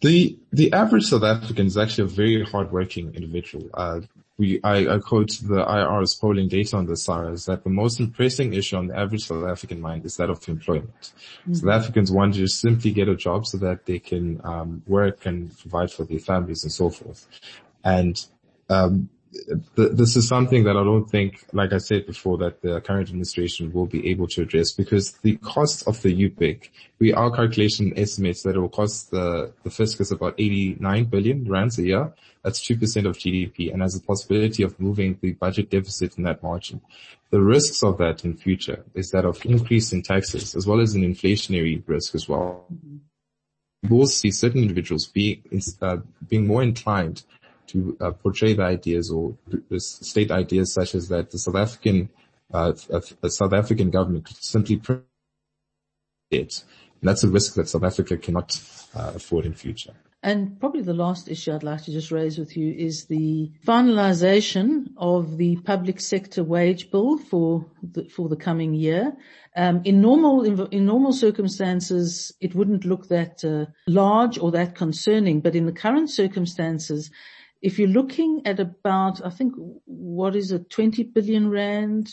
The 0.00 0.38
the 0.52 0.72
average 0.72 1.04
South 1.04 1.24
African 1.24 1.66
is 1.66 1.76
actually 1.76 2.04
a 2.04 2.08
very 2.08 2.44
hardworking 2.44 3.14
individual. 3.14 3.70
Uh, 3.74 4.00
we 4.38 4.60
I, 4.64 4.94
I, 4.94 4.98
quote 4.98 5.30
the 5.42 5.64
IRR's 5.64 6.14
polling 6.14 6.48
data 6.48 6.76
on 6.76 6.86
this 6.86 7.04
SARA 7.04 7.32
is 7.32 7.46
that 7.46 7.64
the 7.64 7.70
most 7.70 8.00
impressing 8.00 8.54
issue 8.54 8.76
on 8.76 8.88
the 8.88 8.98
average 8.98 9.24
South 9.24 9.44
African 9.44 9.80
mind 9.80 10.04
is 10.04 10.16
that 10.16 10.30
of 10.30 10.48
employment. 10.48 11.12
Mm-hmm. 11.42 11.54
South 11.54 11.70
Africans 11.70 12.10
want 12.10 12.34
to 12.34 12.40
just 12.40 12.60
simply 12.60 12.92
get 12.92 13.08
a 13.08 13.14
job 13.14 13.46
so 13.46 13.58
that 13.58 13.86
they 13.86 13.98
can 13.98 14.40
um, 14.44 14.82
work 14.86 15.26
and 15.26 15.56
provide 15.58 15.92
for 15.92 16.04
their 16.04 16.18
families 16.18 16.62
and 16.64 16.72
so 16.72 16.90
forth. 16.90 17.26
And 17.84 18.24
um, 18.68 19.08
th- 19.76 19.92
this 19.92 20.16
is 20.16 20.28
something 20.28 20.64
that 20.64 20.76
I 20.76 20.84
don't 20.84 21.08
think, 21.08 21.44
like 21.52 21.72
I 21.72 21.78
said 21.78 22.06
before, 22.06 22.38
that 22.38 22.62
the 22.62 22.80
current 22.80 23.08
administration 23.08 23.72
will 23.72 23.86
be 23.86 24.10
able 24.10 24.26
to 24.28 24.42
address 24.42 24.72
because 24.72 25.12
the 25.22 25.36
cost 25.36 25.86
of 25.86 26.00
the 26.02 26.28
UBIC, 26.28 26.68
we 26.98 27.12
our 27.12 27.30
calculation 27.30 27.92
estimates 27.96 28.42
that 28.42 28.56
it 28.56 28.60
will 28.60 28.68
cost 28.68 29.10
the, 29.10 29.52
the 29.62 29.70
fiscus 29.70 30.10
about 30.10 30.34
89 30.38 31.04
billion 31.04 31.48
rands 31.48 31.78
a 31.78 31.82
year. 31.82 32.12
That's 32.42 32.60
2% 32.60 33.06
of 33.06 33.16
GDP 33.18 33.72
and 33.72 33.82
has 33.82 33.94
a 33.94 34.00
possibility 34.00 34.62
of 34.62 34.78
moving 34.80 35.18
the 35.20 35.32
budget 35.32 35.70
deficit 35.70 36.18
in 36.18 36.24
that 36.24 36.42
margin. 36.42 36.80
The 37.30 37.40
risks 37.40 37.82
of 37.82 37.98
that 37.98 38.24
in 38.24 38.36
future 38.36 38.84
is 38.94 39.10
that 39.10 39.24
of 39.24 39.44
increase 39.46 39.92
in 39.92 40.02
taxes 40.02 40.54
as 40.54 40.66
well 40.66 40.80
as 40.80 40.94
an 40.94 41.02
inflationary 41.02 41.82
risk 41.86 42.14
as 42.14 42.28
well. 42.28 42.66
We 43.82 43.96
will 43.96 44.06
see 44.06 44.30
certain 44.30 44.62
individuals 44.62 45.06
being, 45.06 45.42
uh, 45.80 45.98
being 46.28 46.46
more 46.46 46.62
inclined 46.62 47.24
to 47.72 47.96
uh, 48.00 48.10
portray 48.12 48.54
the 48.54 48.62
ideas 48.62 49.10
or 49.10 49.36
state 49.78 50.30
ideas 50.30 50.72
such 50.72 50.94
as 50.94 51.08
that 51.08 51.30
the 51.30 51.38
South 51.38 51.56
African 51.56 52.08
uh, 52.52 52.72
South 52.74 53.52
African 53.52 53.90
government 53.90 54.26
could 54.26 54.42
simply 54.42 54.80
it. 56.30 56.64
And 57.00 57.08
that's 57.08 57.24
a 57.24 57.28
risk 57.28 57.54
that 57.54 57.68
South 57.68 57.84
Africa 57.84 58.16
cannot 58.16 58.60
uh, 58.94 59.12
afford 59.16 59.46
in 59.46 59.54
future. 59.54 59.94
And 60.24 60.60
probably 60.60 60.82
the 60.82 60.94
last 60.94 61.28
issue 61.28 61.52
I'd 61.52 61.64
like 61.64 61.82
to 61.84 61.90
just 61.90 62.12
raise 62.12 62.38
with 62.38 62.56
you 62.56 62.72
is 62.72 63.06
the 63.06 63.50
finalization 63.66 64.92
of 64.96 65.36
the 65.36 65.56
public 65.56 65.98
sector 66.00 66.44
wage 66.44 66.92
bill 66.92 67.18
for 67.18 67.66
the, 67.82 68.04
for 68.04 68.28
the 68.28 68.36
coming 68.36 68.72
year. 68.72 69.16
Um, 69.56 69.82
in 69.84 70.00
normal 70.00 70.44
in, 70.44 70.68
in, 70.70 70.86
normal 70.86 71.12
circumstances, 71.12 72.32
it 72.40 72.54
wouldn't 72.54 72.84
look 72.84 73.08
that 73.08 73.44
uh, 73.44 73.66
large 73.88 74.38
or 74.38 74.52
that 74.52 74.76
concerning, 74.76 75.40
but 75.40 75.56
in 75.56 75.66
the 75.66 75.72
current 75.72 76.08
circumstances, 76.08 77.10
if 77.62 77.78
you're 77.78 77.88
looking 77.88 78.42
at 78.44 78.58
about, 78.58 79.24
I 79.24 79.30
think, 79.30 79.54
what 79.84 80.34
is 80.34 80.50
it, 80.50 80.68
20 80.68 81.04
billion 81.04 81.48
rand 81.48 82.10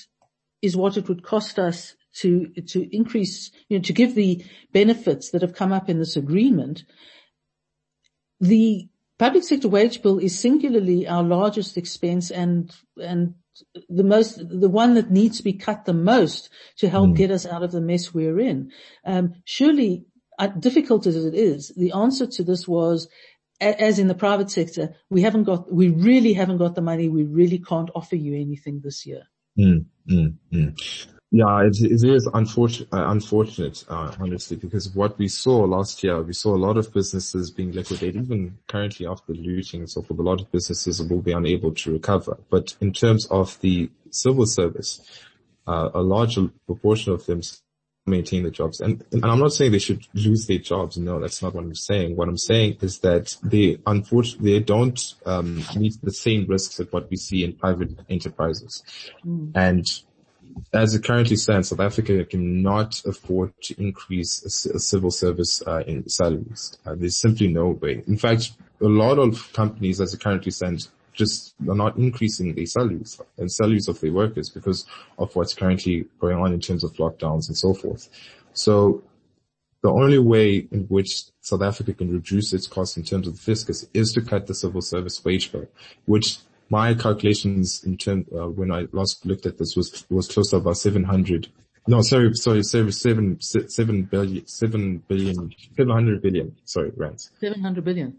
is 0.62 0.78
what 0.78 0.96
it 0.96 1.10
would 1.10 1.24
cost 1.24 1.58
us 1.58 1.96
to, 2.18 2.48
to 2.68 2.96
increase, 2.96 3.52
you 3.68 3.78
know, 3.78 3.84
to 3.84 3.94
give 3.94 4.14
the 4.14 4.44
benefits 4.72 5.32
that 5.32 5.42
have 5.42 5.56
come 5.56 5.72
up 5.72 5.90
in 5.90 5.98
this 5.98 6.16
agreement. 6.16 6.84
The 8.40 8.88
public 9.18 9.44
sector 9.44 9.68
wage 9.68 10.02
bill 10.02 10.20
is 10.20 10.40
singularly 10.40 11.08
our 11.08 11.24
largest 11.24 11.78
expense 11.78 12.30
and, 12.30 12.72
and 13.02 13.34
the 13.90 14.04
most, 14.04 14.38
the 14.38 14.70
one 14.70 14.94
that 14.94 15.12
needs 15.12 15.38
to 15.38 15.44
be 15.44 15.54
cut 15.54 15.86
the 15.86 15.94
most 15.94 16.50
to 16.78 16.90
help 16.90 17.10
mm. 17.10 17.16
get 17.16 17.32
us 17.32 17.46
out 17.46 17.64
of 17.64 17.72
the 17.72 17.82
mess 17.82 18.14
we're 18.14 18.40
in. 18.40 18.72
Um, 19.04 19.34
surely, 19.46 20.06
uh, 20.38 20.48
difficult 20.48 21.06
as 21.06 21.26
it 21.26 21.34
is, 21.34 21.74
the 21.76 21.92
answer 21.92 22.26
to 22.26 22.44
this 22.44 22.68
was 22.68 23.10
as 23.62 24.00
in 24.00 24.08
the 24.08 24.16
private 24.16 24.50
sector, 24.50 24.96
we 25.10 25.22
haven't 25.22 25.44
got, 25.44 25.72
we 25.72 25.90
really 25.90 26.34
haven't 26.34 26.58
got 26.58 26.76
the 26.76 26.82
money. 26.82 27.10
We 27.10 27.24
really 27.24 27.60
can't 27.60 27.90
offer 27.94 28.16
you 28.16 28.40
anything 28.40 28.82
this 28.84 29.06
year. 29.06 29.24
Mm, 29.58 29.86
mm, 30.10 30.34
mm. 30.52 31.06
Yeah, 31.32 31.62
it, 31.62 31.80
it 31.80 32.04
is 32.04 32.28
unfortunate, 32.34 32.90
uh, 32.92 33.06
unfortunate, 33.08 33.86
uh, 33.88 34.16
honestly, 34.20 34.58
because 34.58 34.96
what 34.96 35.20
we 35.20 35.28
saw 35.28 35.60
last 35.60 36.04
year, 36.04 36.24
we 36.24 36.34
saw 36.34 36.56
a 36.56 36.58
lot 36.58 36.76
of 36.78 36.92
businesses 36.92 37.52
being 37.52 37.72
liquidated, 37.72 38.24
even 38.24 38.58
currently 38.68 39.06
after 39.06 39.34
looting 39.34 39.86
so 39.86 40.02
forth, 40.02 40.20
a 40.20 40.24
lot 40.24 40.42
of 40.42 40.52
businesses 40.52 41.04
will 41.04 41.22
be 41.22 41.32
unable 41.32 41.72
to 41.76 41.92
recover. 41.92 42.40
But 42.50 42.76
in 42.82 42.94
terms 42.94 43.28
of 43.28 43.60
the 43.62 43.92
civil 44.10 44.48
service, 44.48 45.02
uh, 45.68 45.90
a 45.94 46.02
large 46.02 46.40
proportion 46.66 47.14
of 47.14 47.28
them 47.28 47.42
maintain 48.10 48.44
the 48.44 48.52
jobs. 48.52 48.82
And, 48.82 49.04
and 49.12 49.24
I'm 49.26 49.40
not 49.40 49.54
saying 49.54 49.72
they 49.72 49.80
should 49.80 50.06
lose 50.14 50.48
their 50.48 50.58
jobs. 50.58 50.98
No, 50.98 51.20
that's 51.20 51.42
not 51.42 51.54
what 51.54 51.64
I'm 51.64 51.76
saying. 51.76 52.16
What 52.16 52.28
I'm 52.28 52.38
saying 52.38 52.78
is 52.82 53.00
that 53.00 53.36
they 53.44 53.78
unfortunately, 53.86 54.54
they 54.54 54.60
don't, 54.60 55.00
um, 55.26 55.64
meet 55.76 55.96
the 56.02 56.12
same 56.12 56.46
risks 56.48 56.78
that 56.78 56.92
what 56.92 57.10
we 57.10 57.18
see 57.18 57.44
in 57.44 57.54
private 57.54 57.92
enterprises. 58.10 58.84
Mm. 59.26 59.52
And 59.56 59.86
as 60.74 60.94
it 60.96 61.04
currently 61.04 61.36
stands, 61.36 61.70
South 61.70 61.80
Africa 61.80 62.26
cannot 62.26 63.02
afford 63.06 63.54
to 63.64 63.82
increase 63.82 64.44
a, 64.44 64.76
a 64.76 64.80
civil 64.80 65.12
service 65.12 65.62
uh, 65.66 65.84
in 65.86 66.08
salaries. 66.10 66.78
Uh, 66.86 66.96
there's 66.96 67.18
simply 67.18 67.48
no 67.48 67.70
way. 67.70 68.04
In 68.08 68.18
fact, 68.18 68.52
a 68.82 68.86
lot 68.86 69.20
of 69.20 69.52
companies, 69.54 70.02
as 70.02 70.14
it 70.14 70.22
currently 70.22 70.52
stands, 70.52 70.90
just 71.20 71.54
are 71.68 71.76
not 71.76 71.98
increasing 71.98 72.56
their 72.56 72.66
salaries 72.66 73.22
and 73.38 73.52
salaries 73.52 73.88
of 73.88 74.00
their 74.00 74.14
workers 74.14 74.50
because 74.50 74.86
of 75.20 75.36
what's 75.36 75.54
currently 75.54 76.06
going 76.20 76.38
on 76.38 76.54
in 76.54 76.62
terms 76.62 76.84
of 76.84 76.94
lockdowns 76.94 77.48
and 77.48 77.58
so 77.58 77.74
forth. 77.74 78.10
So 78.54 79.04
the 79.84 79.90
only 79.90 80.18
way 80.18 80.68
in 80.72 80.86
which 80.86 81.26
South 81.42 81.62
Africa 81.62 81.94
can 81.94 82.12
reduce 82.12 82.54
its 82.54 82.68
costs 82.68 82.98
in 82.98 83.04
terms 83.04 83.28
of 83.28 83.36
the 83.36 83.42
fiscus 83.42 83.86
is 83.94 84.14
to 84.14 84.22
cut 84.22 84.48
the 84.48 84.56
civil 84.56 84.82
service 84.82 85.24
wage 85.24 85.52
bill, 85.52 85.68
which 86.06 86.38
my 86.70 86.94
calculations 86.94 87.84
in 87.84 87.98
term, 87.98 88.26
uh, 88.34 88.48
when 88.48 88.72
I 88.72 88.88
last 88.92 89.26
looked 89.26 89.46
at 89.46 89.58
this 89.58 89.76
was, 89.76 90.06
was 90.10 90.28
close 90.28 90.52
to 90.52 90.58
about 90.58 90.78
700. 90.78 91.50
No, 91.88 92.02
sorry, 92.02 92.34
sorry, 92.36 92.64
seven, 92.64 92.92
seven, 92.92 93.42
seven 93.42 94.04
billion, 94.04 94.48
seven 94.48 95.04
billion, 95.08 95.52
700 95.76 96.22
billion, 96.22 96.56
sorry, 96.66 96.92
rands. 96.96 97.32
700 97.40 97.84
billion. 97.84 98.18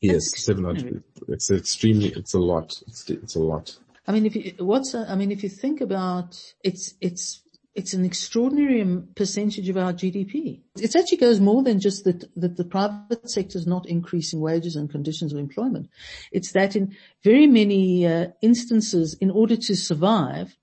Yes, 0.00 0.44
700. 0.44 1.02
It's 1.28 1.50
extremely, 1.50 2.08
it's 2.08 2.34
a 2.34 2.38
lot. 2.38 2.82
It's, 2.86 3.08
it's 3.10 3.34
a 3.34 3.40
lot. 3.40 3.76
I 4.06 4.12
mean, 4.12 4.26
if 4.26 4.34
you, 4.34 4.54
what's, 4.58 4.94
I 4.94 5.14
mean, 5.14 5.30
if 5.30 5.42
you 5.42 5.48
think 5.48 5.80
about, 5.80 6.40
it's, 6.64 6.94
it's 7.00 7.42
it's 7.74 7.94
an 7.94 8.04
extraordinary 8.04 8.84
percentage 9.14 9.68
of 9.68 9.76
our 9.76 9.92
GDP. 9.92 10.60
It 10.76 10.96
actually 10.96 11.18
goes 11.18 11.40
more 11.40 11.62
than 11.62 11.78
just 11.78 12.04
that, 12.04 12.28
that 12.36 12.56
the 12.56 12.64
private 12.64 13.30
sector 13.30 13.58
is 13.58 13.66
not 13.66 13.86
increasing 13.88 14.40
wages 14.40 14.74
and 14.74 14.90
conditions 14.90 15.32
of 15.32 15.38
employment. 15.38 15.88
It's 16.32 16.52
that 16.52 16.74
in 16.74 16.96
very 17.22 17.46
many 17.46 18.06
uh, 18.06 18.28
instances, 18.42 19.14
in 19.14 19.30
order 19.30 19.56
to 19.56 19.76
survive, 19.76 20.56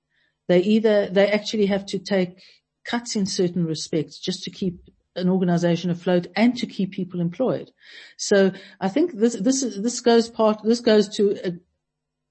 they 0.48 0.60
either, 0.60 1.08
they 1.10 1.32
actually 1.32 1.68
have 1.68 1.86
to 1.88 2.00
take 2.00 2.42
cuts 2.84 3.16
in 3.16 3.26
certain 3.26 3.66
respects 3.66 4.20
just 4.20 4.44
to 4.44 4.50
keep 4.50 4.90
an 5.18 5.30
organization 5.30 5.90
afloat 5.90 6.28
and 6.36 6.56
to 6.58 6.66
keep 6.66 6.92
people 6.92 7.20
employed. 7.20 7.72
So 8.18 8.52
I 8.80 8.90
think 8.90 9.14
this, 9.14 9.36
this, 9.36 9.62
this 9.62 10.00
goes 10.00 10.30
part, 10.30 10.62
this 10.64 10.80
goes 10.80 11.10
to 11.18 11.38
a, 11.44 11.54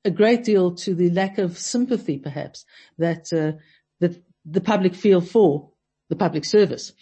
a 0.06 0.10
great 0.10 0.44
deal 0.44 0.74
to 0.76 0.94
the 0.94 1.10
lack 1.10 1.38
of 1.38 1.58
sympathy 1.58 2.18
perhaps 2.18 2.64
that, 2.98 3.32
uh, 3.32 3.58
that 4.00 4.22
the 4.44 4.60
public 4.60 4.94
feel 4.94 5.20
for 5.20 5.70
the 6.08 6.16
public 6.16 6.44
service. 6.44 6.92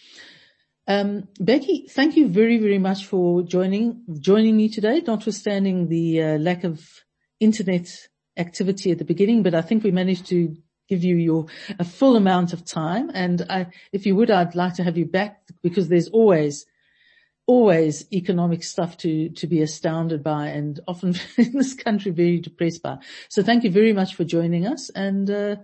Um, 0.86 1.28
Bheki, 1.40 1.90
thank 1.90 2.16
you 2.16 2.28
very, 2.28 2.58
very 2.58 2.78
much 2.78 3.06
for 3.06 3.42
joining, 3.42 4.02
joining 4.20 4.56
me 4.56 4.68
today, 4.68 5.02
notwithstanding 5.06 5.88
the 5.88 6.22
uh, 6.22 6.38
lack 6.38 6.64
of 6.64 6.86
internet 7.40 7.88
activity 8.36 8.90
at 8.90 8.98
the 8.98 9.04
beginning, 9.04 9.42
but 9.42 9.54
I 9.54 9.62
think 9.62 9.84
we 9.84 9.90
managed 9.90 10.26
to 10.26 10.56
give 10.88 11.04
you 11.04 11.16
your, 11.16 11.46
a 11.78 11.84
full 11.84 12.16
amount 12.16 12.52
of 12.52 12.64
time. 12.64 13.10
And 13.14 13.44
I, 13.48 13.66
if 13.92 14.06
you 14.06 14.16
would, 14.16 14.30
I'd 14.30 14.54
like 14.54 14.74
to 14.74 14.84
have 14.84 14.98
you 14.98 15.06
back 15.06 15.42
because 15.62 15.88
there's 15.88 16.08
always, 16.08 16.66
always 17.46 18.06
economic 18.12 18.62
stuff 18.62 18.96
to, 18.98 19.30
to 19.30 19.46
be 19.46 19.62
astounded 19.62 20.22
by 20.22 20.48
and 20.48 20.80
often 20.86 21.14
in 21.36 21.52
this 21.52 21.74
country 21.74 22.10
very 22.10 22.40
depressed 22.40 22.82
by. 22.82 22.98
So 23.28 23.42
thank 23.42 23.64
you 23.64 23.70
very 23.70 23.92
much 23.92 24.14
for 24.14 24.24
joining 24.24 24.66
us 24.66 24.90
and, 24.90 25.30
uh, 25.30 25.56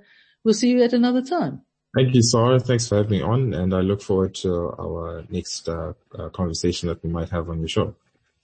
we'll 0.45 0.55
see 0.55 0.71
you 0.71 0.83
at 0.83 0.93
another 0.93 1.23
time. 1.23 1.63
Thank 1.95 2.15
you, 2.15 2.23
Sarah. 2.23 2.61
Thanks 2.61 2.89
for 2.89 2.97
having 2.99 3.11
me 3.11 3.23
on, 3.23 3.53
and 3.53 3.75
I 3.75 3.81
look 3.81 4.01
forward 4.01 4.37
to 4.37 4.73
our 4.79 5.25
next 5.29 5.69
uh, 5.69 5.95
uh, 6.17 6.29
conversation 6.29 6.89
that 6.89 7.03
we 7.03 7.11
might 7.11 7.31
have 7.31 7.51
on 7.51 7.63
the 7.63 7.69
show. 7.69 7.97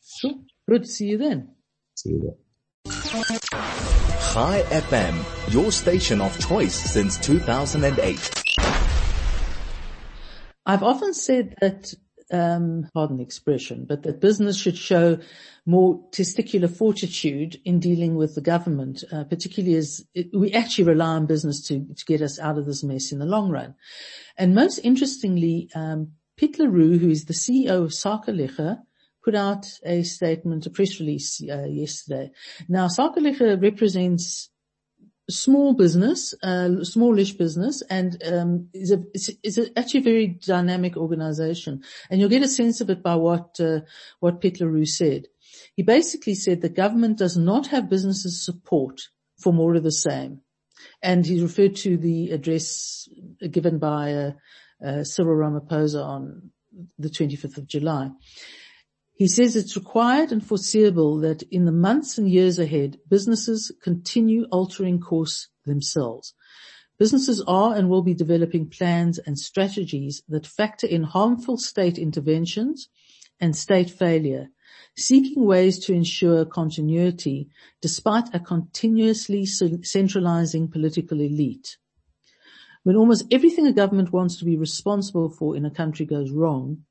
Sure. 0.05 0.35
Good. 0.69 0.83
To 0.83 0.89
see 0.89 1.07
you 1.07 1.19
then. 1.19 1.51
See 1.95 2.11
you 2.11 2.21
then. 2.23 2.35
Chai 3.17 4.63
FM, 4.69 5.53
your 5.53 5.73
station 5.73 6.21
of 6.21 6.39
choice 6.39 6.75
since 6.75 7.17
2008. 7.19 8.45
I've 10.67 10.83
often 10.83 11.15
said 11.15 11.55
that 11.63 11.95
um, 12.31 12.91
pardon 12.93 13.17
the 13.17 13.23
expression, 13.23 13.87
but 13.89 14.03
that 14.03 14.21
business 14.21 14.59
should 14.59 14.77
show 14.77 15.19
more 15.65 15.99
testicular 16.11 16.71
fortitude 16.71 17.59
in 17.65 17.81
dealing 17.81 18.17
with 18.17 18.35
the 18.35 18.43
government, 18.43 19.03
uh, 19.11 19.25
particularly 19.25 19.77
as 19.77 20.05
it, 20.15 20.29
we 20.35 20.53
actually 20.53 20.85
rely 20.85 21.15
on 21.15 21.25
business 21.25 21.67
to, 21.69 21.87
to 21.95 22.05
get 22.05 22.21
us 22.21 22.39
out 22.39 22.59
of 22.59 22.67
this 22.67 22.85
mess 22.85 23.13
in 23.13 23.19
the 23.19 23.25
long 23.25 23.51
run. 23.51 23.75
And 24.37 24.55
most 24.55 24.79
interestingly, 24.79 25.71
um, 25.75 26.13
who 26.39 27.09
is 27.09 27.25
the 27.25 27.33
CEO 27.33 27.85
of 27.85 27.93
Sakeliga, 27.93 28.83
put 29.27 29.35
out 29.35 29.67
a 29.85 30.05
statement, 30.05 30.67
a 30.67 30.71
press 30.71 31.01
release 31.01 31.43
uh, 31.43 31.65
yesterday. 31.65 32.31
Now, 32.69 32.87
Sakeliga 32.87 33.61
represents 33.61 34.51
small 35.29 35.75
business, 35.75 36.33
uh, 36.45 36.85
smallish 36.85 37.33
business, 37.33 37.83
and 37.91 38.23
um, 38.25 38.69
is 38.73 38.93
a 38.93 39.03
is 39.43 39.59
a 39.59 39.77
actually 39.77 40.01
a 40.01 40.11
very 40.13 40.27
dynamic 40.29 40.97
organization. 40.97 41.83
And 42.09 42.21
you'll 42.21 42.37
get 42.37 42.45
a 42.45 42.49
sense 42.49 42.81
of 42.81 42.89
it 42.89 43.03
by 43.03 43.17
what 43.17 43.59
uh, 43.59 43.81
what 44.21 44.41
Piet 44.41 44.61
le 44.61 44.87
said. 44.87 45.27
He 45.75 45.83
basically 45.83 46.37
said 46.37 46.61
the 46.61 46.69
government 46.69 47.19
does 47.19 47.37
not 47.37 47.67
have 47.69 47.91
businesses 47.91 48.45
support 48.45 49.09
for 49.41 49.53
more 49.53 49.75
of 49.75 49.83
the 49.83 49.91
same, 49.91 50.43
and 51.03 51.27
he 51.27 51.43
referred 51.43 51.75
to 51.77 51.97
the 51.97 52.31
address 52.31 53.09
given 53.51 53.79
by 53.81 54.15
uh, 54.15 54.31
uh 54.85 55.03
Cyril 55.03 55.37
Ramaphosa 55.37 56.05
on 56.05 56.53
the 56.99 57.09
25th 57.09 57.59
of 57.59 57.67
July. 57.67 58.11
He 59.17 59.29
says 59.29 59.57
it's 59.57 59.77
required 59.77 60.31
and 60.31 60.47
foreseeable 60.47 61.19
that 61.21 61.43
in 61.45 61.65
the 61.65 61.73
months 61.73 62.19
and 62.19 62.31
years 62.31 62.59
ahead, 62.59 62.99
businesses 63.09 63.73
continue 63.83 64.45
altering 64.53 65.01
course 65.01 65.49
themselves. 65.65 66.35
Businesses 66.99 67.43
are 67.47 67.75
and 67.75 67.89
will 67.89 68.03
be 68.03 68.13
developing 68.13 68.69
plans 68.69 69.19
and 69.19 69.39
strategies 69.39 70.23
that 70.29 70.47
factor 70.47 70.87
in 70.87 71.03
harmful 71.03 71.57
state 71.57 71.97
interventions 71.97 72.91
and 73.41 73.57
state 73.57 73.89
failure, 73.89 74.49
seeking 74.99 75.47
ways 75.47 75.79
to 75.79 75.95
ensure 75.95 76.45
continuity 76.45 77.49
despite 77.81 78.35
a 78.35 78.41
continuously 78.41 79.47
centralizing 79.47 80.69
political 80.69 81.21
elite. 81.21 81.79
When 82.83 82.97
almost 82.97 83.25
everything 83.31 83.67
a 83.67 83.73
government 83.73 84.13
wants 84.13 84.37
to 84.39 84.45
be 84.45 84.59
responsible 84.59 85.31
for 85.31 85.57
in 85.57 85.65
a 85.65 85.71
country 85.71 86.05
goes 86.05 86.31
wrong, 86.31 86.85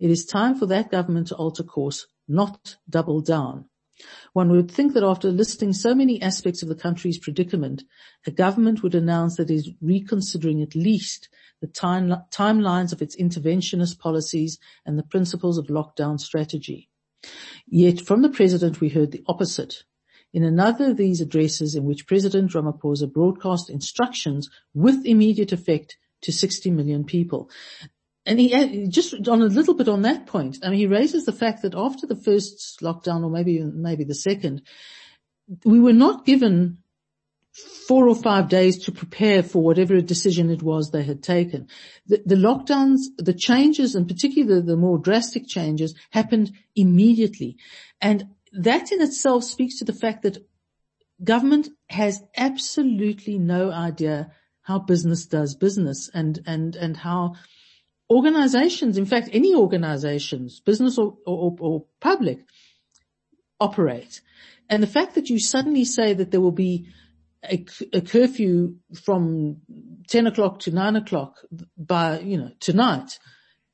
it 0.00 0.10
is 0.10 0.24
time 0.24 0.54
for 0.56 0.66
that 0.66 0.90
government 0.90 1.28
to 1.28 1.36
alter 1.36 1.62
course, 1.62 2.06
not 2.26 2.76
double 2.88 3.20
down. 3.20 3.66
One 4.32 4.50
would 4.50 4.70
think 4.70 4.94
that 4.94 5.04
after 5.04 5.30
listing 5.30 5.74
so 5.74 5.94
many 5.94 6.22
aspects 6.22 6.62
of 6.62 6.70
the 6.70 6.74
country's 6.74 7.18
predicament, 7.18 7.84
a 8.26 8.30
government 8.30 8.82
would 8.82 8.94
announce 8.94 9.36
that 9.36 9.50
it 9.50 9.54
is 9.54 9.70
reconsidering 9.82 10.62
at 10.62 10.74
least 10.74 11.28
the 11.60 11.66
time, 11.66 12.14
timelines 12.30 12.92
of 12.92 13.02
its 13.02 13.14
interventionist 13.16 13.98
policies 13.98 14.58
and 14.86 14.98
the 14.98 15.02
principles 15.02 15.58
of 15.58 15.66
lockdown 15.66 16.18
strategy. 16.18 16.88
Yet 17.66 18.00
from 18.00 18.22
the 18.22 18.30
president 18.30 18.80
we 18.80 18.88
heard 18.88 19.10
the 19.10 19.22
opposite. 19.26 19.84
In 20.32 20.44
another 20.44 20.92
of 20.92 20.96
these 20.96 21.20
addresses 21.20 21.74
in 21.74 21.84
which 21.84 22.06
President 22.06 22.52
Ramaphosa 22.52 23.12
broadcast 23.12 23.68
instructions 23.68 24.48
with 24.72 25.04
immediate 25.04 25.52
effect 25.52 25.98
to 26.22 26.32
60 26.32 26.70
million 26.70 27.04
people 27.04 27.50
and 28.30 28.38
he 28.38 28.86
just 28.86 29.26
on 29.26 29.42
a 29.42 29.46
little 29.46 29.74
bit 29.74 29.88
on 29.88 30.02
that 30.02 30.26
point. 30.26 30.58
I 30.62 30.70
mean, 30.70 30.78
he 30.78 30.86
raises 30.86 31.24
the 31.24 31.32
fact 31.32 31.62
that 31.62 31.74
after 31.74 32.06
the 32.06 32.14
first 32.14 32.78
lockdown, 32.80 33.24
or 33.24 33.30
maybe 33.30 33.60
maybe 33.60 34.04
the 34.04 34.14
second, 34.14 34.62
we 35.64 35.80
were 35.80 35.92
not 35.92 36.24
given 36.24 36.78
four 37.88 38.08
or 38.08 38.14
five 38.14 38.48
days 38.48 38.84
to 38.84 38.92
prepare 38.92 39.42
for 39.42 39.64
whatever 39.64 40.00
decision 40.00 40.48
it 40.48 40.62
was 40.62 40.90
they 40.90 41.02
had 41.02 41.24
taken. 41.24 41.66
The, 42.06 42.22
the 42.24 42.36
lockdowns, 42.36 43.00
the 43.18 43.34
changes, 43.34 43.96
and 43.96 44.06
particularly 44.06 44.60
the, 44.60 44.64
the 44.64 44.76
more 44.76 44.98
drastic 44.98 45.48
changes, 45.48 45.96
happened 46.10 46.52
immediately, 46.76 47.56
and 48.00 48.28
that 48.52 48.92
in 48.92 49.02
itself 49.02 49.42
speaks 49.42 49.80
to 49.80 49.84
the 49.84 49.92
fact 49.92 50.22
that 50.22 50.38
government 51.24 51.68
has 51.88 52.22
absolutely 52.36 53.38
no 53.38 53.72
idea 53.72 54.30
how 54.62 54.78
business 54.78 55.26
does 55.26 55.56
business 55.56 56.08
and 56.14 56.38
and 56.46 56.76
and 56.76 56.96
how 56.96 57.34
organizations, 58.10 58.98
in 58.98 59.06
fact, 59.06 59.28
any 59.32 59.54
organizations, 59.54 60.60
business 60.60 60.98
or, 60.98 61.16
or, 61.26 61.56
or 61.60 61.84
public, 62.00 62.40
operate. 63.60 64.20
And 64.68 64.82
the 64.82 64.88
fact 64.88 65.14
that 65.14 65.28
you 65.28 65.38
suddenly 65.38 65.84
say 65.84 66.12
that 66.14 66.30
there 66.30 66.40
will 66.40 66.52
be 66.52 66.88
a, 67.44 67.64
a, 67.92 68.00
curfew 68.00 68.76
from 69.02 69.58
10 70.08 70.26
o'clock 70.26 70.60
to 70.60 70.70
9 70.70 70.96
o'clock 70.96 71.36
by, 71.76 72.20
you 72.20 72.36
know, 72.36 72.50
tonight 72.60 73.18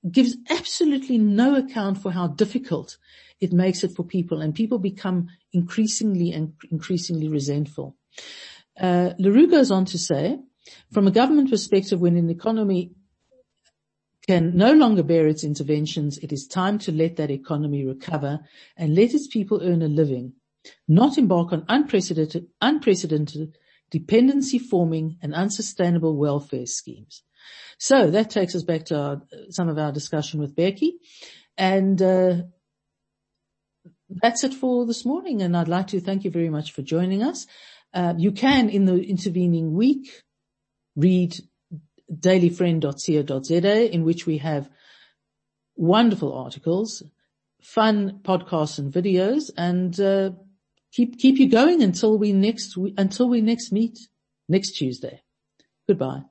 gives 0.08 0.36
absolutely 0.50 1.18
no 1.18 1.56
account 1.56 1.98
for 1.98 2.12
how 2.12 2.28
difficult 2.28 2.96
it 3.40 3.52
makes 3.52 3.82
it 3.82 3.94
for 3.96 4.04
people 4.04 4.40
and 4.40 4.54
people 4.54 4.78
become 4.78 5.28
increasingly 5.52 6.32
and 6.32 6.52
increasingly 6.70 7.28
resentful. 7.28 7.96
Uh, 8.80 9.10
le 9.18 9.30
Roux 9.30 9.48
goes 9.48 9.70
on 9.70 9.84
to 9.86 9.98
say, 9.98 10.38
from 10.92 11.06
a 11.06 11.10
government 11.10 11.50
perspective, 11.50 12.00
when 12.00 12.16
an 12.16 12.30
economy 12.30 12.92
can 14.26 14.56
no 14.56 14.72
longer 14.72 15.02
bear 15.02 15.26
its 15.26 15.44
interventions, 15.44 16.18
it 16.18 16.32
is 16.32 16.46
time 16.46 16.78
to 16.80 16.92
let 16.92 17.16
that 17.16 17.30
economy 17.30 17.84
recover 17.84 18.40
and 18.76 18.94
let 18.94 19.14
its 19.14 19.28
people 19.28 19.60
earn 19.62 19.82
a 19.82 19.88
living, 19.88 20.32
not 20.88 21.16
embark 21.16 21.52
on 21.52 21.64
unprecedented, 21.68 22.46
unprecedented 22.60 23.56
dependency 23.90 24.58
forming 24.58 25.16
and 25.22 25.34
unsustainable 25.34 26.16
welfare 26.16 26.66
schemes. 26.66 27.22
So 27.78 28.10
that 28.10 28.30
takes 28.30 28.54
us 28.56 28.64
back 28.64 28.86
to 28.86 28.98
our, 28.98 29.22
some 29.50 29.68
of 29.68 29.78
our 29.78 29.92
discussion 29.92 30.40
with 30.40 30.56
Bheki 30.56 30.92
and, 31.56 32.00
uh, 32.02 32.36
that's 34.08 34.44
it 34.44 34.54
for 34.54 34.86
this 34.86 35.04
morning 35.04 35.42
and 35.42 35.56
I'd 35.56 35.68
like 35.68 35.88
to 35.88 36.00
thank 36.00 36.24
you 36.24 36.30
very 36.30 36.50
much 36.50 36.72
for 36.72 36.82
joining 36.82 37.22
us. 37.22 37.46
Uh, 37.92 38.14
you 38.16 38.32
can 38.32 38.68
in 38.68 38.84
the 38.84 39.00
intervening 39.00 39.74
week 39.74 40.22
read 40.96 41.36
dailyfriend.co.za 42.12 43.92
in 43.92 44.04
which 44.04 44.26
we 44.26 44.38
have 44.38 44.70
wonderful 45.76 46.32
articles, 46.32 47.02
fun 47.62 48.20
podcasts 48.22 48.78
and 48.78 48.92
videos, 48.92 49.50
and 49.56 49.98
uh, 50.00 50.30
keep 50.92 51.18
keep 51.18 51.38
you 51.38 51.48
going 51.48 51.82
until 51.82 52.18
we 52.18 52.32
next 52.32 52.76
until 52.96 53.28
we 53.28 53.40
next 53.40 53.72
meet 53.72 53.98
next 54.48 54.72
Tuesday. 54.72 55.22
Goodbye. 55.88 56.22